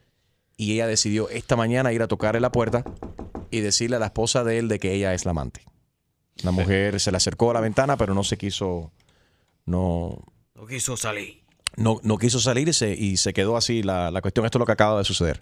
[0.59, 2.85] y ella decidió esta mañana ir a tocarle la puerta
[3.51, 5.63] y decirle a la esposa de él de que ella es la amante.
[6.43, 8.93] La mujer se le acercó a la ventana, pero no se quiso,
[9.65, 10.23] no,
[10.55, 11.43] No quiso salir.
[11.77, 14.45] no, no quiso salir y se, quedó así la, la cuestión.
[14.45, 15.41] Esto es lo que acaba de suceder.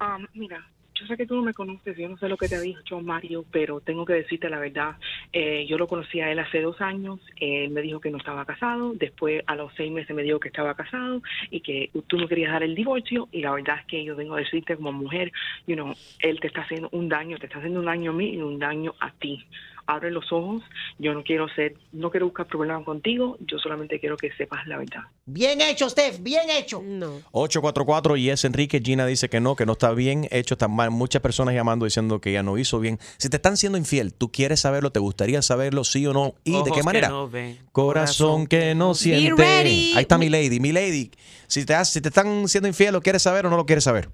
[0.00, 0.66] Ah, mira,
[1.04, 2.98] yo sé que tú no me conoces, yo no sé lo que te ha dicho
[3.00, 4.96] Mario, pero tengo que decirte la verdad.
[5.32, 8.46] Eh, yo lo conocí a él hace dos años, él me dijo que no estaba
[8.46, 12.26] casado, después a los seis meses me dijo que estaba casado y que tú no
[12.26, 15.30] querías dar el divorcio y la verdad es que yo vengo a decirte como mujer,
[15.66, 18.30] you know, él te está haciendo un daño, te está haciendo un daño a mí
[18.30, 19.44] y un daño a ti.
[19.86, 20.62] Abre los ojos,
[20.98, 24.78] yo no quiero ser, no quiero buscar problemas contigo, yo solamente quiero que sepas la
[24.78, 25.02] verdad.
[25.26, 26.80] Bien hecho, Steph, bien hecho.
[26.82, 27.20] No.
[27.32, 28.80] 844 y es Enrique.
[28.82, 30.54] Gina dice que no, que no está bien hecho.
[30.54, 30.90] Están mal.
[30.90, 32.98] Muchas personas llamando diciendo que ella no hizo bien.
[33.18, 34.90] Si te están siendo infiel, ¿tú quieres saberlo?
[34.90, 35.84] ¿Te gustaría saberlo?
[35.84, 36.34] ¿Sí o no?
[36.44, 37.08] ¿Y de qué que manera?
[37.08, 39.34] no ven, Corazón que no siente.
[39.42, 39.92] ready.
[39.96, 40.60] Ahí está mi lady.
[40.60, 41.10] Mi lady,
[41.46, 44.08] si te, si te están siendo infiel, ¿lo quieres saber o no lo quieres saber?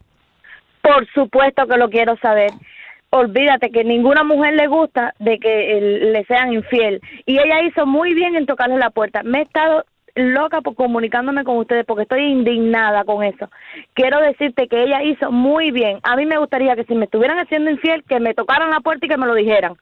[0.83, 2.50] Por supuesto que lo quiero saber.
[3.10, 5.80] Olvídate que ninguna mujer le gusta de que
[6.12, 7.00] le sean infiel.
[7.26, 9.22] Y ella hizo muy bien en tocarle la puerta.
[9.24, 13.50] Me he estado loca por comunicándome con ustedes porque estoy indignada con eso.
[13.94, 15.98] Quiero decirte que ella hizo muy bien.
[16.02, 19.06] A mí me gustaría que si me estuvieran haciendo infiel, que me tocaran la puerta
[19.06, 19.74] y que me lo dijeran.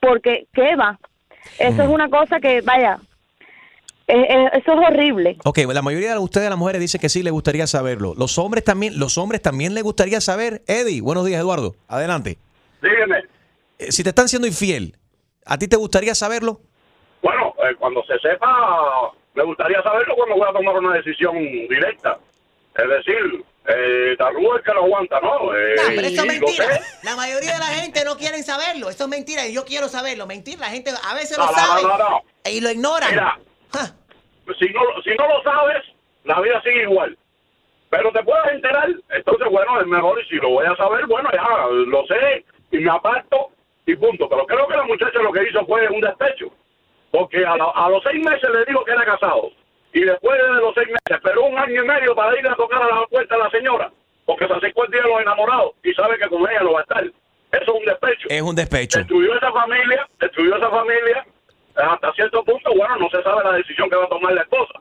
[0.00, 0.98] Porque, ¿qué va?
[1.58, 2.98] Eso es una cosa que, vaya,
[4.08, 5.36] eh, eh, eso es horrible.
[5.44, 8.14] Ok, la mayoría de ustedes, las mujeres, dicen que sí le gustaría saberlo.
[8.16, 10.62] Los hombres también, los hombres también les gustaría saber.
[10.66, 11.74] Eddie, buenos días, Eduardo.
[11.88, 12.38] Adelante.
[12.82, 13.18] Dígame.
[13.78, 14.96] Eh, Si te están siendo infiel,
[15.44, 16.60] ¿a ti te gustaría saberlo?
[17.22, 18.48] Bueno, eh, cuando se sepa,
[19.34, 21.34] me gustaría saberlo cuando voy a tomar una decisión
[21.68, 22.18] directa.
[22.76, 25.54] Es decir, eh, Tarú es que lo aguanta, ¿no?
[25.56, 26.66] Eh, No, pero eso es mentira.
[27.02, 28.90] La mayoría de la gente no quieren saberlo.
[28.90, 30.26] Eso es mentira y yo quiero saberlo.
[30.26, 32.22] Mentira, la gente a veces No, lo no, sabe no, no, no.
[32.50, 33.10] y lo ignoran.
[33.10, 33.38] Mira,
[34.58, 35.82] si no, si no lo sabes,
[36.24, 37.16] la vida sigue igual.
[37.90, 41.28] Pero te puedes enterar, entonces bueno, es mejor y si lo voy a saber, bueno,
[41.32, 43.48] ya lo sé y me aparto
[43.86, 44.28] y punto.
[44.28, 46.46] Pero creo que la muchacha lo que hizo fue un despecho.
[47.12, 49.50] Porque a, la- a los seis meses le dijo que era casado.
[49.92, 52.82] Y después de los seis meses, esperó un año y medio para ir a tocar
[52.82, 53.90] a la puerta a la señora.
[54.26, 56.80] Porque se acercó el día de los enamorados y sabe que con ella lo va
[56.80, 57.04] a estar.
[57.04, 58.26] Eso es un despecho.
[58.28, 58.98] Es un despecho.
[58.98, 61.26] Destruyó esa familia, destruyó esa familia.
[61.76, 64.80] Hasta cierto punto, bueno, no se sabe la decisión que va a tomar la esposa.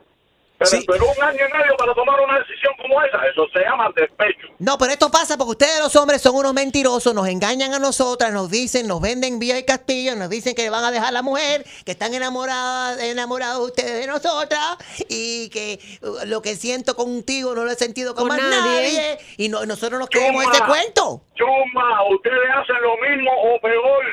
[0.57, 3.17] Pero un año y medio para tomar una decisión como esa.
[3.27, 4.47] Eso se llama despecho.
[4.59, 8.31] No, pero esto pasa porque ustedes los hombres son unos mentirosos, nos engañan a nosotras,
[8.31, 11.21] nos dicen, nos venden vía y castillo, nos dicen que van a dejar a la
[11.23, 14.77] mujer, que están enamoradas, enamorados ustedes de nosotras
[15.09, 18.93] y que uh, lo que siento contigo no lo he sentido con, Con más nadie.
[18.93, 19.17] nadie.
[19.35, 21.21] Y no- nosotros nos creemos ese cuento.
[21.35, 24.05] Chuma, ustedes hacen lo mismo o peor.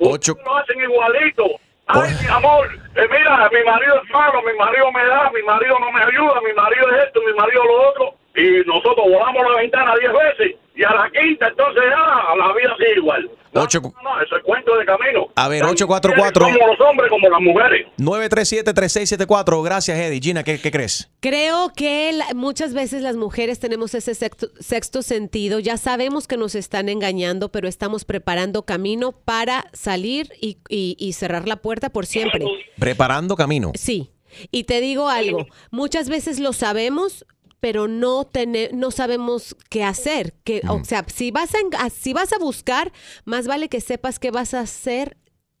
[0.00, 0.32] Ocho.
[0.32, 1.44] Ustedes lo hacen igualito.
[1.88, 5.78] Ay, mi amor, eh, mira, mi marido es malo, mi marido me da, mi marido
[5.78, 8.14] no me ayuda, mi marido es esto, mi marido lo otro.
[8.36, 10.56] Y nosotros volamos la ventana diez veces.
[10.74, 13.30] Y a la quinta, entonces ya, la vida sigue igual.
[13.54, 15.28] Ocho- No, no, eso es cuento de camino.
[15.34, 16.46] A ver, Las 844.
[16.46, 17.86] mujeres Como los hombres, como las mujeres.
[17.98, 19.62] 937-3674.
[19.62, 20.20] Gracias, Eddie.
[20.20, 21.10] Gina, ¿qué, qué crees?
[21.20, 25.58] Creo que la- muchas veces las mujeres tenemos ese sexto, sexto sentido.
[25.58, 31.12] Ya sabemos que nos están engañando, pero estamos preparando camino para salir y, y- y
[31.14, 32.44] cerrar la puerta por siempre.
[32.78, 33.72] Preparando camino.
[33.74, 34.10] Sí.
[34.50, 37.24] Y te digo algo, muchas veces lo sabemos,
[37.60, 40.34] pero no tene- no sabemos qué hacer.
[40.44, 42.92] Que, O sea, si vas, a, si vas a buscar,
[43.24, 45.16] más vale que sepas qué vas a hacer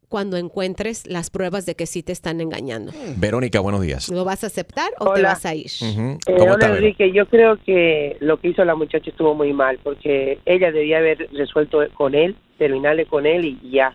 [0.08, 2.92] cuando encuentres las pruebas de que sí te están engañando.
[3.18, 4.08] Verónica, buenos días.
[4.08, 5.70] ¿Lo vas a aceptar o te vas a ir?
[5.82, 6.18] Ujú.
[6.26, 6.76] Eh, ¿Cómo hola, está?
[6.78, 10.98] Enrique, yo creo que lo que hizo la muchacha estuvo muy mal porque ella debía
[10.98, 13.94] haber resuelto con él, terminarle con él y ya.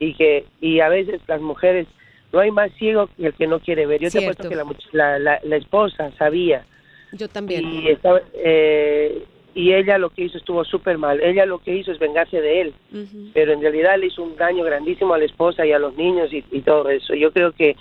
[0.00, 1.86] Y que y a veces las mujeres
[2.32, 4.00] no hay más ciego que el que no quiere ver.
[4.00, 4.42] Yo te Cierto.
[4.42, 6.66] apuesto que la, la, la esposa sabía
[7.14, 7.64] Yo también.
[7.64, 11.22] y estaba eh, y ella lo que hizo estuvo súper mal.
[11.22, 12.74] Ella lo que hizo es vengarse de él,
[13.32, 16.32] pero en realidad le hizo un daño grandísimo a la esposa y a los niños
[16.32, 17.14] y, y todo eso.
[17.14, 17.76] Yo creo que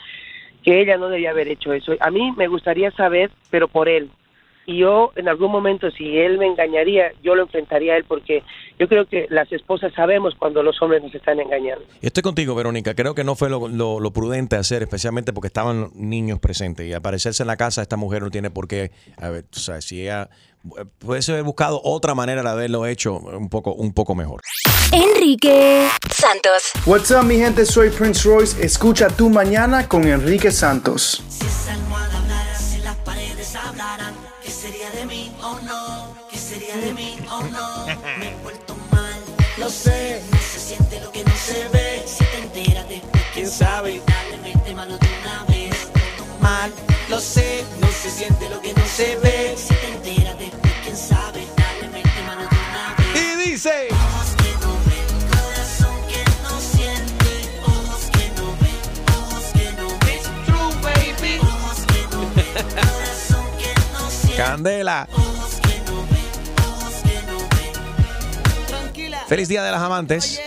[0.64, 1.94] que ella no debía haber hecho eso.
[2.00, 4.10] A mí me gustaría saber, pero por él.
[4.66, 8.44] Y yo, en algún momento, si él me engañaría, yo lo enfrentaría a él, porque
[8.80, 11.84] yo creo que las esposas sabemos cuando los hombres nos están engañando.
[12.02, 12.96] Estoy contigo, Verónica.
[12.96, 16.88] Creo que no fue lo, lo- lo prudente hacer, especialmente porque estaban niños presentes.
[16.88, 18.92] Y aparecerse en la casa, esta mujer no tiene por qué.
[19.18, 20.30] A ver, tú sabes, si ella.
[20.78, 24.40] eh, Puede haber buscado otra manera de haberlo hecho un poco, un poco mejor.
[24.94, 26.72] Enrique Santos.
[26.86, 27.66] What's up, mi gente?
[27.66, 28.64] Soy Prince Royce.
[28.66, 31.22] Escucha tu mañana con Enrique Santos.
[31.30, 35.32] Si las paredes hablaran, ¿qué sería de mí?
[35.42, 37.18] Oh no, ¿qué sería de mí?
[37.32, 37.86] Oh no,
[38.20, 39.20] me he vuelto mal.
[39.58, 42.04] Lo sé, no se siente lo que no se ve.
[42.06, 44.02] Si te enteras después, quién sabe.
[44.06, 45.90] Dale, mano de una vez.
[46.42, 46.72] Mal,
[47.10, 49.56] lo sé, no se siente lo que no se ve.
[49.56, 51.46] Si te enteras después, quién sabe.
[51.56, 53.22] Dale, mete mano de una vez.
[53.22, 53.93] Y dice.
[68.68, 69.20] Tranquila.
[69.28, 70.42] Feliz Día de las Amantes.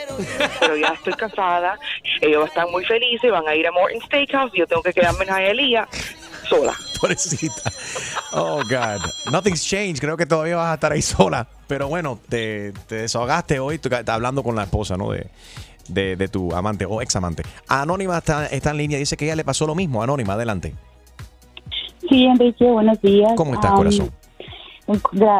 [0.60, 1.78] pero ya estoy casada,
[2.20, 5.34] ellos están muy felices, van a ir a Morton Steakhouse yo tengo que quedarme en
[5.34, 5.88] Hialeah
[6.48, 6.72] sola.
[7.00, 7.70] Pobrecita.
[8.32, 9.00] Oh, God.
[9.30, 10.00] Nothing's changed.
[10.00, 11.46] Creo que todavía vas a estar ahí sola.
[11.66, 15.10] Pero bueno, te, te desahogaste hoy tú- hablando con la esposa, ¿no?
[15.10, 15.28] De,
[15.88, 17.42] de, de tu amante o ex amante.
[17.68, 18.98] Anónima está, está en línea.
[18.98, 20.02] Dice que ella le pasó lo mismo.
[20.02, 20.74] Anónima, adelante.
[22.08, 23.32] Sí, Enrique, buenos días.
[23.36, 24.10] ¿Cómo estás, corazón?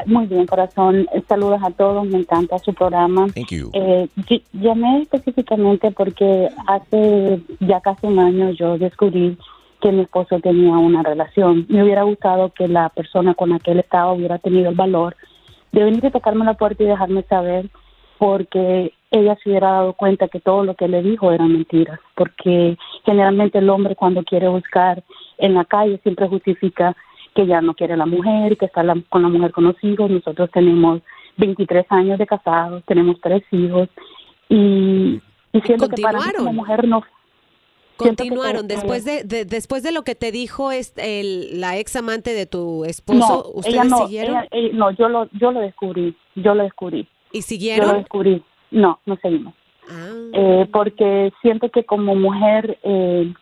[0.07, 1.07] Muy bien, corazón.
[1.29, 3.27] Saludos a todos, me encanta su programa.
[3.35, 3.71] Thank you.
[3.75, 9.39] Eh, ll- llamé específicamente porque hace ya casi un año yo descubrí
[9.81, 11.67] que mi esposo tenía una relación.
[11.69, 15.15] Me hubiera gustado que la persona con la que él estaba hubiera tenido el valor
[15.71, 17.69] de venir a tocarme la puerta y dejarme saber
[18.19, 22.77] porque ella se hubiera dado cuenta que todo lo que le dijo eran mentiras, porque
[23.05, 25.05] generalmente el hombre cuando quiere buscar
[25.39, 26.97] en la calle siempre justifica
[27.35, 29.77] que ya no quiere a la mujer, que está la- con la mujer con los
[29.83, 30.11] hijos.
[30.11, 31.03] Nosotros tenemos
[31.37, 33.89] 23 años de casados, tenemos tres hijos
[34.49, 35.21] y,
[35.53, 37.03] y siento que para mí como mujer no
[37.97, 42.35] Continuaron después de, de- después de lo que te dijo es el, la ex amante
[42.35, 43.19] de tu esposo.
[43.19, 44.37] no, ¿Ustedes ella no, siguieron?
[44.37, 47.09] ella- ella- no, yo lo, yo lo descubrí, yo lo descubrí.
[47.33, 47.89] ¿Y Yo siguieron?
[47.89, 48.43] lo descubrí.
[48.71, 49.55] No, no seguimos.
[49.89, 50.11] Ah.
[50.35, 53.33] Eh, porque siento que como mujer, eh,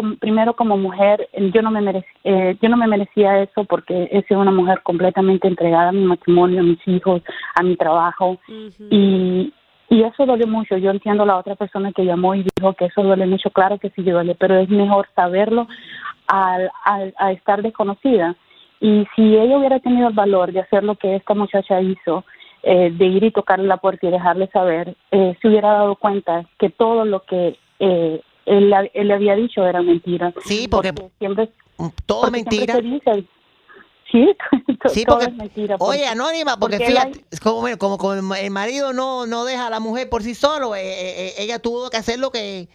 [0.00, 3.64] como- primero como mujer, eh, yo no me merec- eh, yo no me merecía eso
[3.64, 7.22] porque he sido una mujer completamente entregada a mi matrimonio, a mis hijos,
[7.54, 8.38] a mi trabajo
[8.90, 9.52] y
[9.90, 10.76] Y eso duele mucho.
[10.76, 13.48] Yo entiendo a la otra persona que llamó y dijo que eso duele mucho.
[13.50, 15.66] Claro que sí duele, pero es mejor saberlo
[16.26, 18.34] al, al, a estar desconocida.
[18.80, 22.24] Y si ella hubiera tenido el valor de hacer lo que esta muchacha hizo,
[22.62, 26.44] eh, de ir y tocarle la puerta y dejarle saber, eh, se hubiera dado cuenta
[26.58, 30.32] que todo lo que eh, él, la- él le había dicho era mentira.
[30.44, 31.50] Sí, porque, siempre
[32.06, 32.74] todo porque siempre mentira.
[32.74, 33.28] se dice-
[34.10, 34.28] sí,
[34.92, 35.76] Sí, todo porque, es mentira.
[35.78, 39.66] oye, porque- Anónima, porque, porque fíjate, es como, como, como el marido no, no deja
[39.66, 42.68] a la mujer por sí solo, eh, eh, eh, ella tuvo que hacer lo que...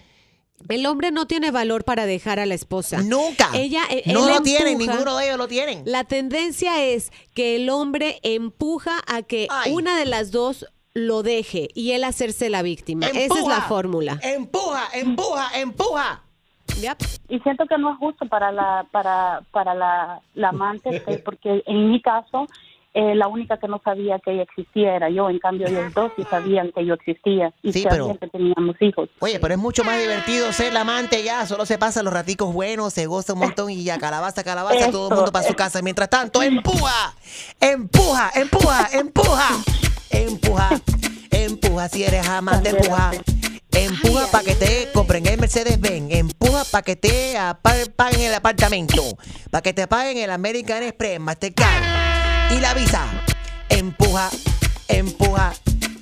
[0.70, 3.02] El hombre no tiene valor para dejar a la esposa.
[3.02, 3.50] Nunca.
[3.54, 4.92] Ella, eh, No él lo tienen, empuja.
[4.94, 5.82] ninguno de ellos lo tienen.
[5.86, 11.70] La tendencia es que el hombre empuja a que una de las dos lo deje
[11.74, 13.08] y él hacerse la víctima.
[13.08, 14.20] Esa es la fórmula.
[14.22, 16.24] Empuja, empuja, empuja.
[17.30, 21.64] y siento que no es justo para la para para la, la amante pues, porque
[21.66, 22.48] en mi caso
[22.96, 26.12] eh, la única que no sabía que ella existía era yo en cambio ellos dos
[26.16, 29.60] sí sabían que yo existía y Sí, sabían pero- que teníamos hijos Oye, pero es
[29.60, 33.34] mucho más divertido ser la amante ya, solo se pasa los raticos buenos, se goza
[33.34, 35.82] un montón y ya calabaza, calabaza, todo el mundo para su casa.
[35.82, 37.16] Mientras tanto, empuja,
[37.60, 39.48] empuja, empuja, empuja,
[40.14, 40.70] empuja,
[41.32, 43.12] empuja, si eres amante, empuja.
[43.72, 47.34] Empuja para que te compren el Mercedes Benz, empuja para que te
[47.96, 49.02] paguen el apartamento,
[49.50, 51.84] para que te paguen el American Express, Mastercard
[52.52, 53.04] y la visa.
[53.70, 54.30] Empuja,
[54.88, 55.54] empuja.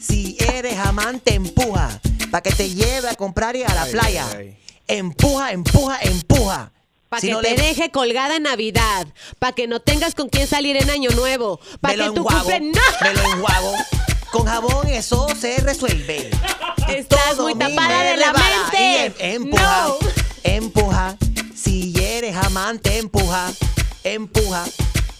[0.01, 2.01] Si eres amante, empuja.
[2.29, 4.25] Para que te lleve a comprar y a la playa.
[4.87, 6.71] Empuja, empuja, empuja.
[7.11, 9.05] Para Si que no te le- deje colgada en Navidad.
[9.37, 11.59] Para que no tengas con quién salir en Año Nuevo.
[11.81, 12.61] Para que tu cumple...
[12.61, 12.71] ¡No!
[13.01, 13.73] me lo enjuago.
[14.31, 16.29] Con jabón eso se resuelve.
[16.87, 19.13] Estás Todo muy tapada de la mente.
[19.19, 19.97] Y em- empuja, No.
[20.43, 21.17] empuja.
[21.53, 23.51] Si eres amante, empuja,
[24.05, 24.63] empuja,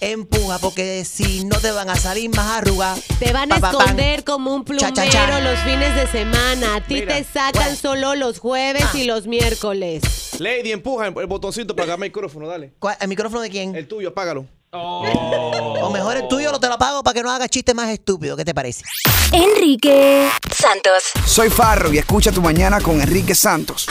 [0.01, 0.59] empuja.
[0.59, 2.99] Porque si no te van a salir más arrugas.
[3.19, 3.81] Te van a Pa, pa, pan.
[3.81, 5.39] esconder como un plumero cha, cha.
[5.39, 6.75] los fines de semana.
[6.75, 8.97] A ti Mira, te sacan solo los jueves Ah.
[8.97, 10.01] y los miércoles.
[10.39, 12.73] Lady, empuja el, botoncito para apagar el micrófono, dale.
[12.79, 13.75] ¿Cuál- ¿El micrófono de quién?
[13.75, 14.45] El tuyo, apágalo.
[14.73, 18.37] O mejor el tuyo lo te lo pago para que no hagas chistes más estúpidos.
[18.37, 18.83] ¿Qué te parece?
[19.33, 21.03] Enrique Santos.
[21.25, 23.85] Soy Farro y escucha tu mañana con Enrique Santos.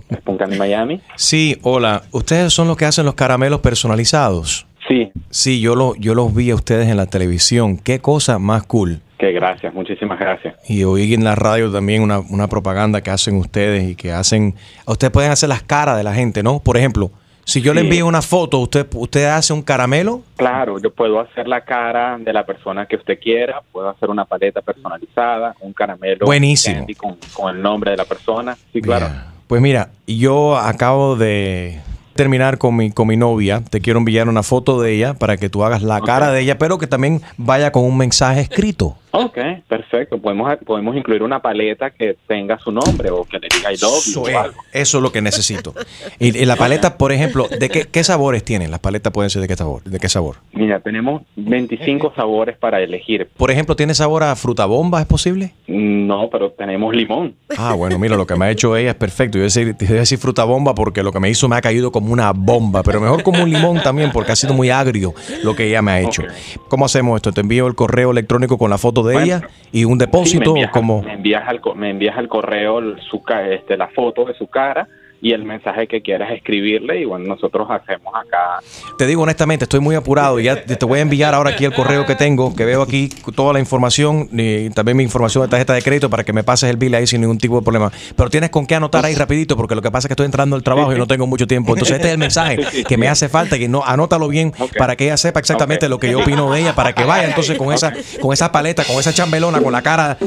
[0.24, 1.00] Punta Miami.
[1.16, 2.02] Sí, hola.
[2.12, 4.66] ¿Ustedes son los que hacen los caramelos personalizados?
[4.88, 5.10] Sí.
[5.30, 7.78] Sí, yo, lo, yo los vi a ustedes en la televisión.
[7.78, 9.00] Qué cosa más cool.
[9.18, 10.54] Que gracias, muchísimas gracias.
[10.68, 14.54] Y oí en la radio también una, una propaganda que hacen ustedes y que hacen...
[14.86, 16.60] Ustedes pueden hacer las caras de la gente, ¿no?
[16.60, 17.10] Por ejemplo,
[17.44, 20.22] si yo le envío una foto, ¿usted, ¿usted hace un caramelo?
[20.36, 24.24] Claro, yo puedo hacer la cara de la persona que usted quiera, puedo hacer una
[24.24, 26.86] paleta personalizada, un caramelo Buenísimo.
[26.96, 28.56] con, con el nombre de la persona.
[28.72, 29.35] Sí, claro.
[29.46, 31.80] Pues mira, yo acabo de
[32.14, 33.62] terminar con mi, con mi novia.
[33.68, 36.58] Te quiero enviar una foto de ella para que tú hagas la cara de ella,
[36.58, 38.96] pero que también vaya con un mensaje escrito.
[39.10, 39.38] Ok,
[39.68, 40.18] perfecto.
[40.18, 44.04] Podemos, podemos incluir una paleta que tenga su nombre o que le diga I love
[44.04, 44.56] you Eso o es, algo.
[44.72, 45.74] eso es lo que necesito.
[46.18, 48.70] Y, y la paleta, por ejemplo, ¿de qué, qué sabores tienen?
[48.70, 49.82] Las paletas pueden ser de qué sabor.
[49.84, 50.36] ¿De qué sabor?
[50.52, 53.28] Mira, tenemos 25 sabores para elegir.
[53.36, 55.00] Por ejemplo, ¿tiene sabor a fruta bomba?
[55.00, 55.52] ¿Es posible?
[55.66, 57.34] No, pero tenemos limón.
[57.56, 59.38] Ah, bueno, mira, lo que me ha hecho ella es perfecto.
[59.38, 61.56] Yo iba a decir, iba a decir fruta bomba porque lo que me hizo me
[61.56, 64.70] ha caído como una bomba, pero mejor como un limón también porque ha sido muy
[64.70, 66.22] agrio lo que ella me ha hecho.
[66.68, 67.32] ¿Cómo hacemos esto?
[67.32, 69.42] Te envío el correo electrónico con la foto de ella
[69.72, 71.02] y un Sí, me depósito envías, como...
[71.02, 72.80] me envías al, me envías al correo
[73.10, 74.88] su, este, la foto de su cara
[75.20, 78.60] y el mensaje que quieras escribirle y bueno, nosotros hacemos acá.
[78.98, 81.72] Te digo honestamente, estoy muy apurado y ya te voy a enviar ahora aquí el
[81.72, 85.74] correo que tengo, que veo aquí toda la información y también mi información de tarjeta
[85.74, 87.90] de crédito para que me pases el bill ahí sin ningún tipo de problema.
[88.14, 90.56] Pero tienes con qué anotar ahí rapidito porque lo que pasa es que estoy entrando
[90.56, 91.72] al trabajo y no tengo mucho tiempo.
[91.72, 92.58] Entonces este es el mensaje
[92.88, 96.10] que me hace falta y no anótalo bien para que ella sepa exactamente lo que
[96.10, 99.12] yo opino de ella para que vaya entonces con esa con esa paleta, con esa
[99.12, 100.18] chambelona, con la cara,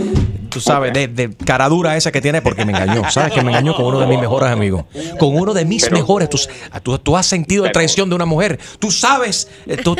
[0.49, 3.09] tú sabes, de, de cara dura esa que tiene porque me engañó.
[3.09, 4.78] ¿Sabes que me engañó con uno de mis mejores amigos?
[5.17, 6.29] Con uno de mis mejores.
[6.29, 6.37] Tú,
[6.83, 8.59] tú, tú has sentido la traición de una mujer.
[8.79, 9.95] Tú sabes, eh, tú,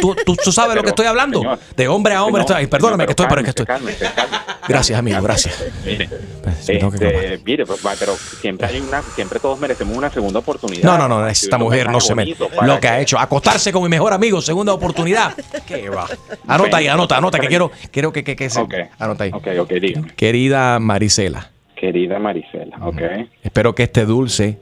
[0.51, 1.41] sabes lo que estoy hablando.
[1.75, 2.41] De hombre a hombre.
[2.41, 3.65] estoy- perdóname que estoy, pero es que estoy.
[3.65, 4.39] Cálmese, cálmese.
[4.67, 5.63] Gracias, amigo, gracias.
[5.84, 6.07] Mire,
[6.47, 10.84] este, mire, pues, pero siempre hay una, siempre todos merecemos una segunda oportunidad.
[10.84, 12.23] No, no, no, esta mujer no se me.
[12.23, 15.34] bonito para Lo que ha hecho, acostarse con mi mejor amigo, segunda oportunidad.
[15.67, 16.07] ¿Qué va?
[16.47, 18.63] Anota ahí, anota, anota, que quiero, quiero que, que, que se.
[18.99, 19.32] Anota ahí.
[19.34, 20.13] Ok, ok, dígame.
[20.15, 23.01] Querida Marisela, Querida Marisela, ok.
[23.43, 24.59] espero que este dulce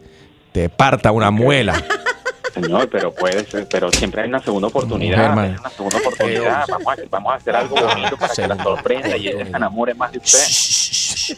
[0.57, 1.79] te parta una muela.
[2.51, 5.17] Señor, pero puede ser, pero siempre hay una segunda oportunidad.
[5.17, 5.45] Mujer, man.
[5.51, 6.65] hay una segunda oportunidad.
[6.67, 9.93] Vamos a, vamos a hacer algo bonito para que la sorprenda y ella se enamore
[9.93, 11.35] más de usted.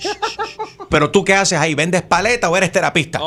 [0.90, 3.20] Pero tú qué haces ahí, ¿vendes paleta o eres terapista?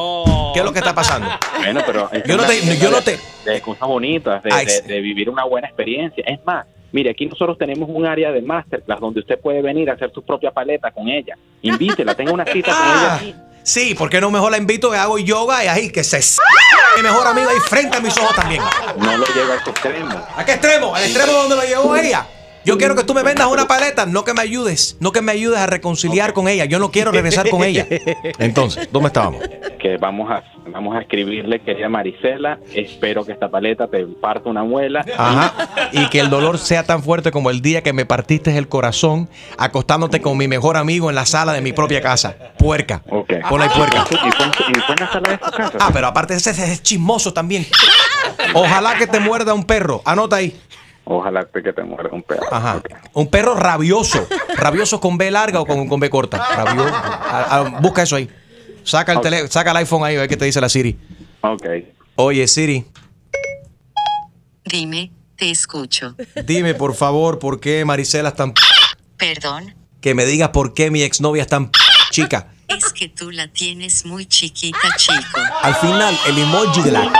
[0.54, 1.28] ¿Qué es lo que está pasando?
[1.58, 4.64] Bueno, pero es Yo no te- yo no de- te- de cosas bonitas, de, Ay,
[4.64, 6.24] de- de vivir una buena experiencia.
[6.26, 6.64] Es más,
[6.94, 10.22] Mire, aquí nosotros tenemos un área de masterclass donde usted puede venir a hacer su
[10.22, 11.38] propia paleta con ella.
[11.62, 13.34] Invítela, tenga una cita con ella Ah, aquí.
[13.62, 16.38] Sí, porque no mejor la invito, hago yoga y ahí que se s-
[16.96, 18.62] mi mejor amiga ahí frente a mis ojos también.
[18.98, 20.26] No lo lleva a ese extremo.
[20.36, 20.94] ¿A qué extremo?
[20.94, 22.26] ¿Al extremo donde lo llevó ella?
[22.64, 25.32] Yo quiero que tú me vendas una paleta, no que me ayudes, no que me
[25.32, 26.64] ayudes a reconciliar con ella.
[26.64, 27.86] Yo no quiero regresar con ella.
[28.38, 29.42] Entonces, ¿dónde estábamos?
[29.80, 34.64] Que vamos a, vamos a escribirle, querida Marisela, espero que esta paleta te parta una
[34.64, 35.04] muela.
[35.16, 35.54] Ajá.
[35.92, 39.28] Y que el dolor sea tan fuerte como el día que me partiste el corazón
[39.58, 42.34] acostándote con mi mejor amigo en la sala de mi propia casa.
[42.56, 43.02] Puerca.
[43.10, 43.30] Ok.
[43.48, 44.04] Ponla ahí puerca.
[44.10, 45.78] ¿Y fue, y fue en la sala de tu casa?
[45.80, 47.66] Ah, pero aparte ese ese es chismoso también.
[48.54, 50.00] Ojalá que te muerda un perro.
[50.04, 50.58] Anota ahí.
[51.04, 52.46] Ojalá que te muerda un perro.
[52.52, 52.80] Ajá.
[53.12, 54.26] Un perro rabioso.
[54.56, 56.38] Rabioso con B larga o con, con B corta.
[56.38, 56.90] Rabioso.
[56.94, 58.28] Ah, busca eso ahí.
[58.84, 60.98] Saca el, tele- saca el iPhone ahí a ver qué te dice la Siri.
[61.42, 61.66] Ok.
[62.16, 62.84] Oye, Siri,
[64.64, 66.14] Dime, te escucho.
[66.44, 68.52] dime por favor por qué Marisela es tan...
[68.54, 68.60] p-
[69.16, 71.68] Perdón, Que me digas por qué mi exnovia es tan...
[71.70, 71.78] p-
[72.10, 72.48] chica.
[72.68, 75.40] es que tú la tienes muy chiquita, chico.
[75.62, 77.12] Al final, el emoji de la...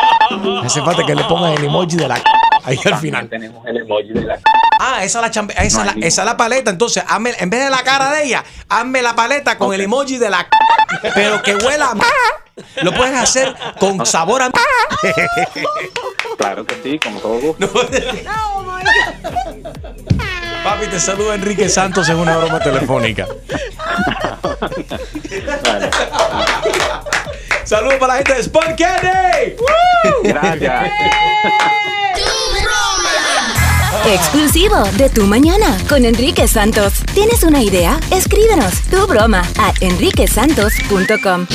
[0.65, 2.23] Hace falta que le pongan el emoji de la...
[2.65, 3.29] Ahí al final.
[3.29, 4.39] Tenemos el emoji de la...
[4.81, 6.71] Ah, esa es la, chambe- esa, es la, esa es la paleta.
[6.71, 10.19] Entonces, hazme- en vez de la cara de ella, hazme la paleta con el emoji
[10.19, 10.47] de la...
[11.15, 11.97] Pero que huela a...
[12.83, 14.51] Lo puedes hacer con sabor a...
[16.39, 17.71] Claro que sí, con todo gusto.
[20.65, 23.27] Papi, te saluda Enrique Santos en una broma telefónica.
[27.65, 29.57] Saludos para la gente de Sport Candy.
[30.25, 30.91] Gracias.
[34.01, 36.95] Exclusivo de Tu Mañana con Enrique Santos.
[37.15, 38.01] ¿Tienes una idea?
[38.11, 41.47] Escríbenos tu broma a enriquesantos.com.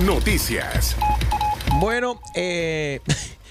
[0.00, 0.96] Noticias.
[1.80, 3.00] Bueno, eh,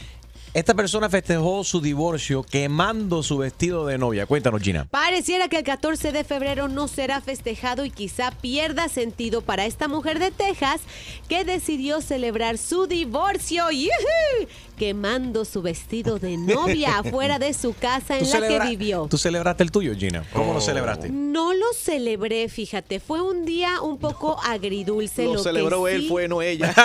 [0.53, 4.27] esta persona festejó su divorcio quemando su vestido de novia.
[4.27, 4.85] Cuéntanos, Gina.
[4.85, 9.87] Pareciera que el 14 de febrero no será festejado y quizá pierda sentido para esta
[9.87, 10.81] mujer de Texas
[11.27, 14.47] que decidió celebrar su divorcio ¡yujú!
[14.83, 19.07] Quemando su vestido de novia afuera de su casa en ¿Tú la que vivió.
[19.09, 20.25] ¿Tú celebraste el tuyo, Gina?
[20.33, 21.09] ¿Cómo lo celebraste?
[21.09, 25.23] No lo celebré, fíjate, fue un día un poco agridulce.
[25.23, 26.73] Lo, Lo que celebró él, sí- fue no ella.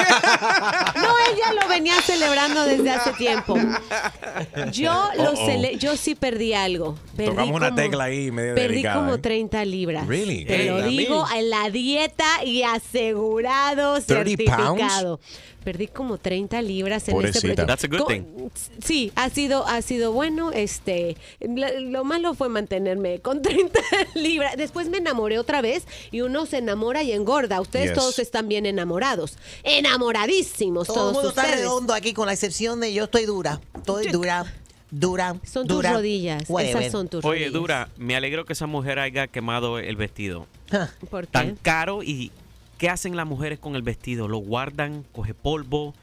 [0.94, 3.56] No, ella lo venía celebrando desde hace tiempo.
[4.72, 5.46] Yo lo Uh-oh.
[5.46, 6.96] cele- yo sí perdí algo.
[7.16, 9.18] Perdí Tocamos una como- tecla ahí medio Perdí delicada, como ¿eh?
[9.18, 10.06] 30 libras.
[10.06, 10.44] Really?
[10.44, 15.20] Te lo Hey, digo en la dieta y asegurado, 30 certificado.
[15.68, 17.40] Perdí como 30 libras en este Pobrecita.
[17.40, 17.66] proyecto.
[17.66, 18.22] That's a good thing.
[18.82, 20.50] Sí, ha sido, ha sido bueno.
[20.50, 23.78] Este, lo, lo malo fue mantenerme con 30
[24.14, 24.56] libras.
[24.56, 27.60] Después me enamoré otra vez y uno se enamora y engorda.
[27.60, 27.94] Ustedes Yes.
[27.98, 29.36] todos están bien enamorados.
[29.62, 31.60] Enamoradísimos Todo el todos mundo está ustedes.
[31.60, 33.60] redondo aquí con la excepción de yo estoy dura.
[33.76, 34.46] Estoy dura,
[34.90, 35.92] dura, Son tus dura.
[35.92, 36.44] rodillas.
[36.48, 36.76] Whatever.
[36.82, 37.52] Esas son tus Oye, rodillas.
[37.52, 40.46] Dura, me alegro que esa mujer haya quemado el vestido.
[41.10, 41.32] ¿Por qué?
[41.32, 42.32] Tan caro y
[42.78, 44.28] ¿qué hacen las mujeres con el vestido?
[44.28, 45.04] ¿Lo guardan?
[45.12, 45.94] ¿Coge polvo?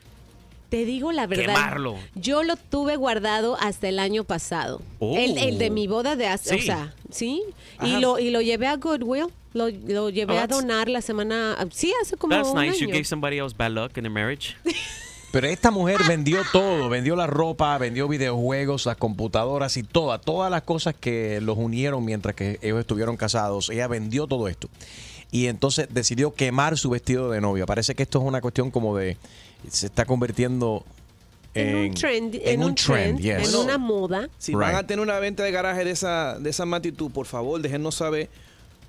[0.70, 1.46] Te digo la verdad.
[1.46, 1.96] Quemarlo.
[2.16, 4.82] Yo lo tuve guardado hasta el año pasado.
[5.00, 5.16] Oh.
[5.18, 6.66] El, el de mi boda de hace, o Sí.
[6.66, 7.42] sea, sí.
[7.84, 9.28] Y lo, y lo llevé a Goodwill.
[9.54, 11.56] Lo, lo llevé Oh, a that's- donar la semana.
[11.72, 12.80] Sí, hace como That's un nice.
[12.80, 14.56] You gave somebody else bad luck in their marriage.
[15.32, 20.50] Pero esta mujer vendió todo, vendió la ropa, vendió videojuegos, las computadoras y todas, todas
[20.50, 23.70] las cosas que los unieron mientras que ellos estuvieron casados.
[23.70, 24.70] Ella vendió todo esto.
[25.32, 27.66] Y entonces decidió quemar su vestido de novia.
[27.66, 29.18] Parece que esto es una cuestión como de...
[29.70, 30.86] Se está convirtiendo
[31.56, 33.54] en, En un trend, en en un un trend, trend, yes.
[33.54, 34.30] en una moda.
[34.38, 37.62] Si van a tener una venta de garaje de esa, de esa magnitud, por favor,
[37.62, 38.30] déjenos saber.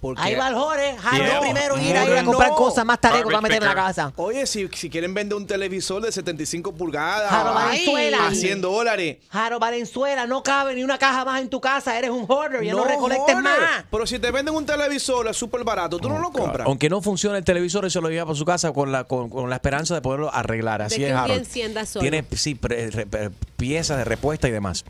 [0.00, 0.96] Porque Ahí va el Jorge.
[0.98, 1.40] Jalo Yeah.
[1.40, 2.54] primero ir a ir a comprar no.
[2.56, 4.12] cosas más tarde para meter en la casa.
[4.16, 8.26] Oye, si, si quieren vender un televisor de 75 pulgadas Jaro Valenzuela.
[8.28, 9.16] a 100 dólares.
[9.30, 11.98] Jaro Valenzuela, no cabe ni una caja más en tu casa.
[11.98, 12.62] Eres un hoarder.
[12.62, 13.42] Ya no, recolectes joder.
[13.42, 13.84] más.
[13.90, 16.66] Pero si te venden un televisor es súper barato, tú no lo compras.
[16.66, 19.48] Aunque no funcione el televisor, eso lo lleva para su casa con la, con, con
[19.50, 20.82] la esperanza de poderlo arreglar.
[20.82, 22.00] Así De es, que Harold.
[22.00, 24.84] Tiene sí, pre- re- pre- piezas de repuesta y demás.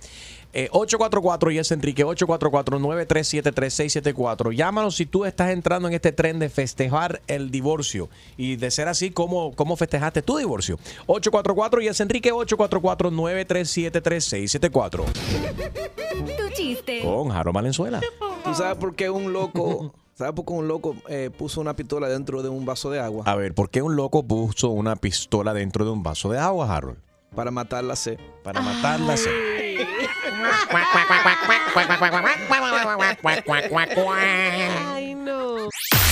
[0.59, 4.53] Eh, 844 y es Enrique 844-937-3674.
[4.53, 8.09] Llámanos si tú estás entrando en este tren de festejar el divorcio.
[8.39, 10.79] Y de ser así, ¿cómo, cómo festejaste tu divorcio?
[11.09, 15.05] 844 y es Enrique 844-937-3674.
[15.05, 17.03] Tu chiste.
[17.03, 18.01] Con Jaro Valenzuela.
[18.43, 22.09] ¿Tú sabes por qué un loco, sabes por qué un loco eh, puso una pistola
[22.09, 23.25] dentro de un vaso de agua?
[23.27, 26.75] A ver, ¿por qué un loco puso una pistola dentro de un vaso de agua,
[26.75, 26.97] Harold?
[27.35, 28.19] Para matar la sed.
[28.43, 29.56] Para matar la sed.
[34.95, 35.69] Ay, no.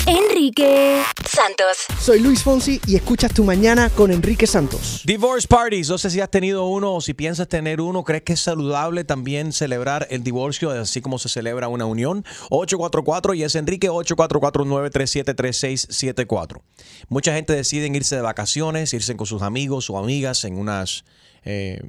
[0.06, 1.78] Enrique Santos.
[1.98, 5.00] Soy Luis Fonsi y escuchas Tu Mañana con Enrique Santos.
[5.04, 8.34] Divorce parties, no sé si has tenido uno o si piensas tener uno, ¿crees que
[8.34, 12.24] es saludable también celebrar el divorcio así como se celebra una unión?
[12.50, 16.60] 844 y es Enrique 844-937-3674.
[17.08, 21.04] Mucha gente decide irse de vacaciones, irse con sus amigos o amigas en unas...
[21.44, 21.80] eh,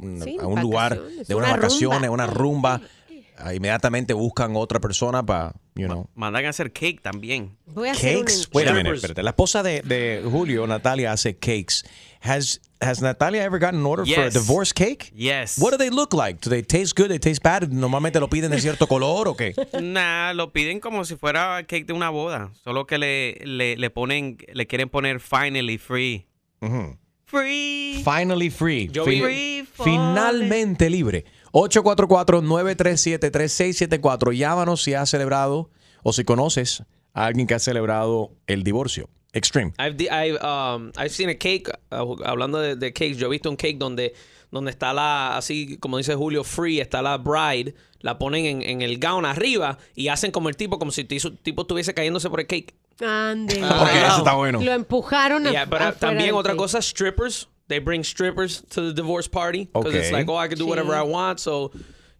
[0.00, 2.14] un- Sí, a un lugar de unas una vacaciones, rumba.
[2.14, 2.80] una rumba,
[3.54, 6.08] inmediatamente buscan otra persona para, you know.
[6.14, 7.56] Mandan a hacer cake también.
[7.66, 8.48] Voy a hacer un Cakes.
[8.52, 9.22] Wait a minute, espérate.
[9.22, 11.84] La esposa de, de Julio, Natalia, hace cakes.
[12.22, 15.10] Has has Natalia ever gotten an order for a divorce cake?
[15.14, 15.58] Yes.
[15.58, 16.40] What do they look like?
[16.42, 17.08] Do they taste good?
[17.08, 17.68] They taste bad?
[17.70, 19.54] Normalmente lo piden de cierto color o qué?
[19.82, 22.50] Nah, lo piden como si fuera cake de una boda.
[22.64, 26.26] Solo que le, le, le ponen, le quieren poner finally free.
[26.62, 26.96] Ujú.
[27.30, 28.02] Free.
[28.04, 28.88] Finally free.
[28.92, 31.24] Yo Fin- vi- finalmente libre.
[31.52, 34.32] 844-937-3674.
[34.36, 35.70] Llámanos si has celebrado
[36.02, 39.08] o si conoces a alguien que ha celebrado el divorcio.
[39.32, 39.72] Extreme.
[39.78, 43.54] I've, um, I've seen a cake, uh, hablando de, de cakes, yo he visto un
[43.56, 44.12] cake donde,
[44.50, 48.82] donde está la, así como dice Julio, free, está la bride, la ponen en, en
[48.82, 51.06] el gown arriba y hacen como el tipo, como si el
[51.42, 52.74] tipo estuviese cayéndose por el cake.
[53.00, 53.54] Ande.
[53.78, 54.60] Porque eso está bueno.
[54.60, 57.48] Lo empujaron a, Yeah, pero afuera también otra cosa, strippers.
[57.68, 59.68] They bring strippers to the divorce party.
[59.72, 60.12] Because it's Okay.
[60.12, 60.70] like, oh, I can do Sí.
[60.70, 61.38] whatever I want.
[61.38, 61.70] So,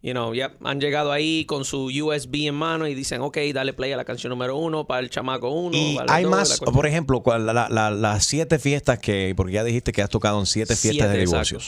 [0.00, 3.72] you know, yep, han llegado ahí con su USB en mano y dicen, ok, dale
[3.74, 5.76] play a la canción número uno para el chamaco uno.
[5.76, 9.52] Y para hay dos, más, por ejemplo, cual- la- la- las siete fiestas que, porque
[9.54, 11.58] ya dijiste que has tocado en siete fiestas Siete, de exacto.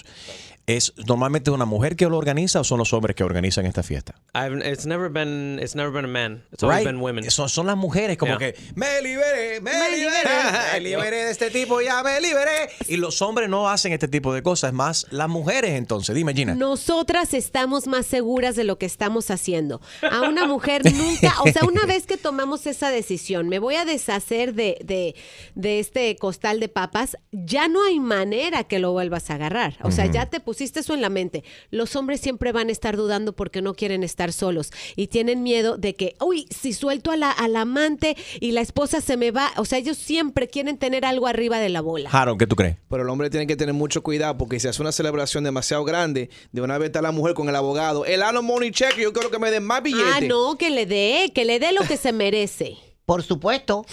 [0.64, 4.14] ¿Es normalmente una mujer que lo organiza o son los hombres que organizan esta fiesta?
[4.32, 6.44] I've, it's never been, it's never been a man.
[6.52, 6.86] It's always Right?
[6.86, 7.28] been women.
[7.32, 8.52] Son, son las mujeres como Yeah.
[8.52, 10.30] que me liberé, me, liberé,
[10.74, 12.70] me liberé de este tipo, ya me liberé.
[12.86, 16.14] Y los hombres no hacen este tipo de cosas, es más las mujeres entonces.
[16.14, 16.54] Dime, Gina.
[16.54, 19.80] Nosotras estamos más seguras de lo que estamos haciendo.
[20.08, 23.84] A una mujer nunca, o sea, una vez que tomamos esa decisión, me voy a
[23.84, 25.16] deshacer de, de,
[25.56, 29.76] de este costal de papas, ya no hay manera que lo vuelvas a agarrar.
[29.82, 31.44] O sea, ya te pusiste eso en la mente.
[31.70, 35.76] Los hombres siempre van a estar dudando porque no quieren estar solos y tienen miedo
[35.76, 39.50] de que, uy, si suelto a la, amante y la esposa se me va.
[39.57, 42.11] O sea, ellos siempre quieren tener algo arriba de la bola.
[42.11, 42.76] Harold, ¿qué tú crees?
[42.88, 46.30] Pero el hombre tiene que tener mucho cuidado porque si hace una celebración demasiado grande,
[46.50, 48.05] de una vez está la mujer con el abogado.
[48.05, 50.14] El money check, yo quiero que me den más billetes.
[50.14, 52.76] Ah, no, que le dé, que le dé lo que se merece.
[53.05, 53.84] Por supuesto.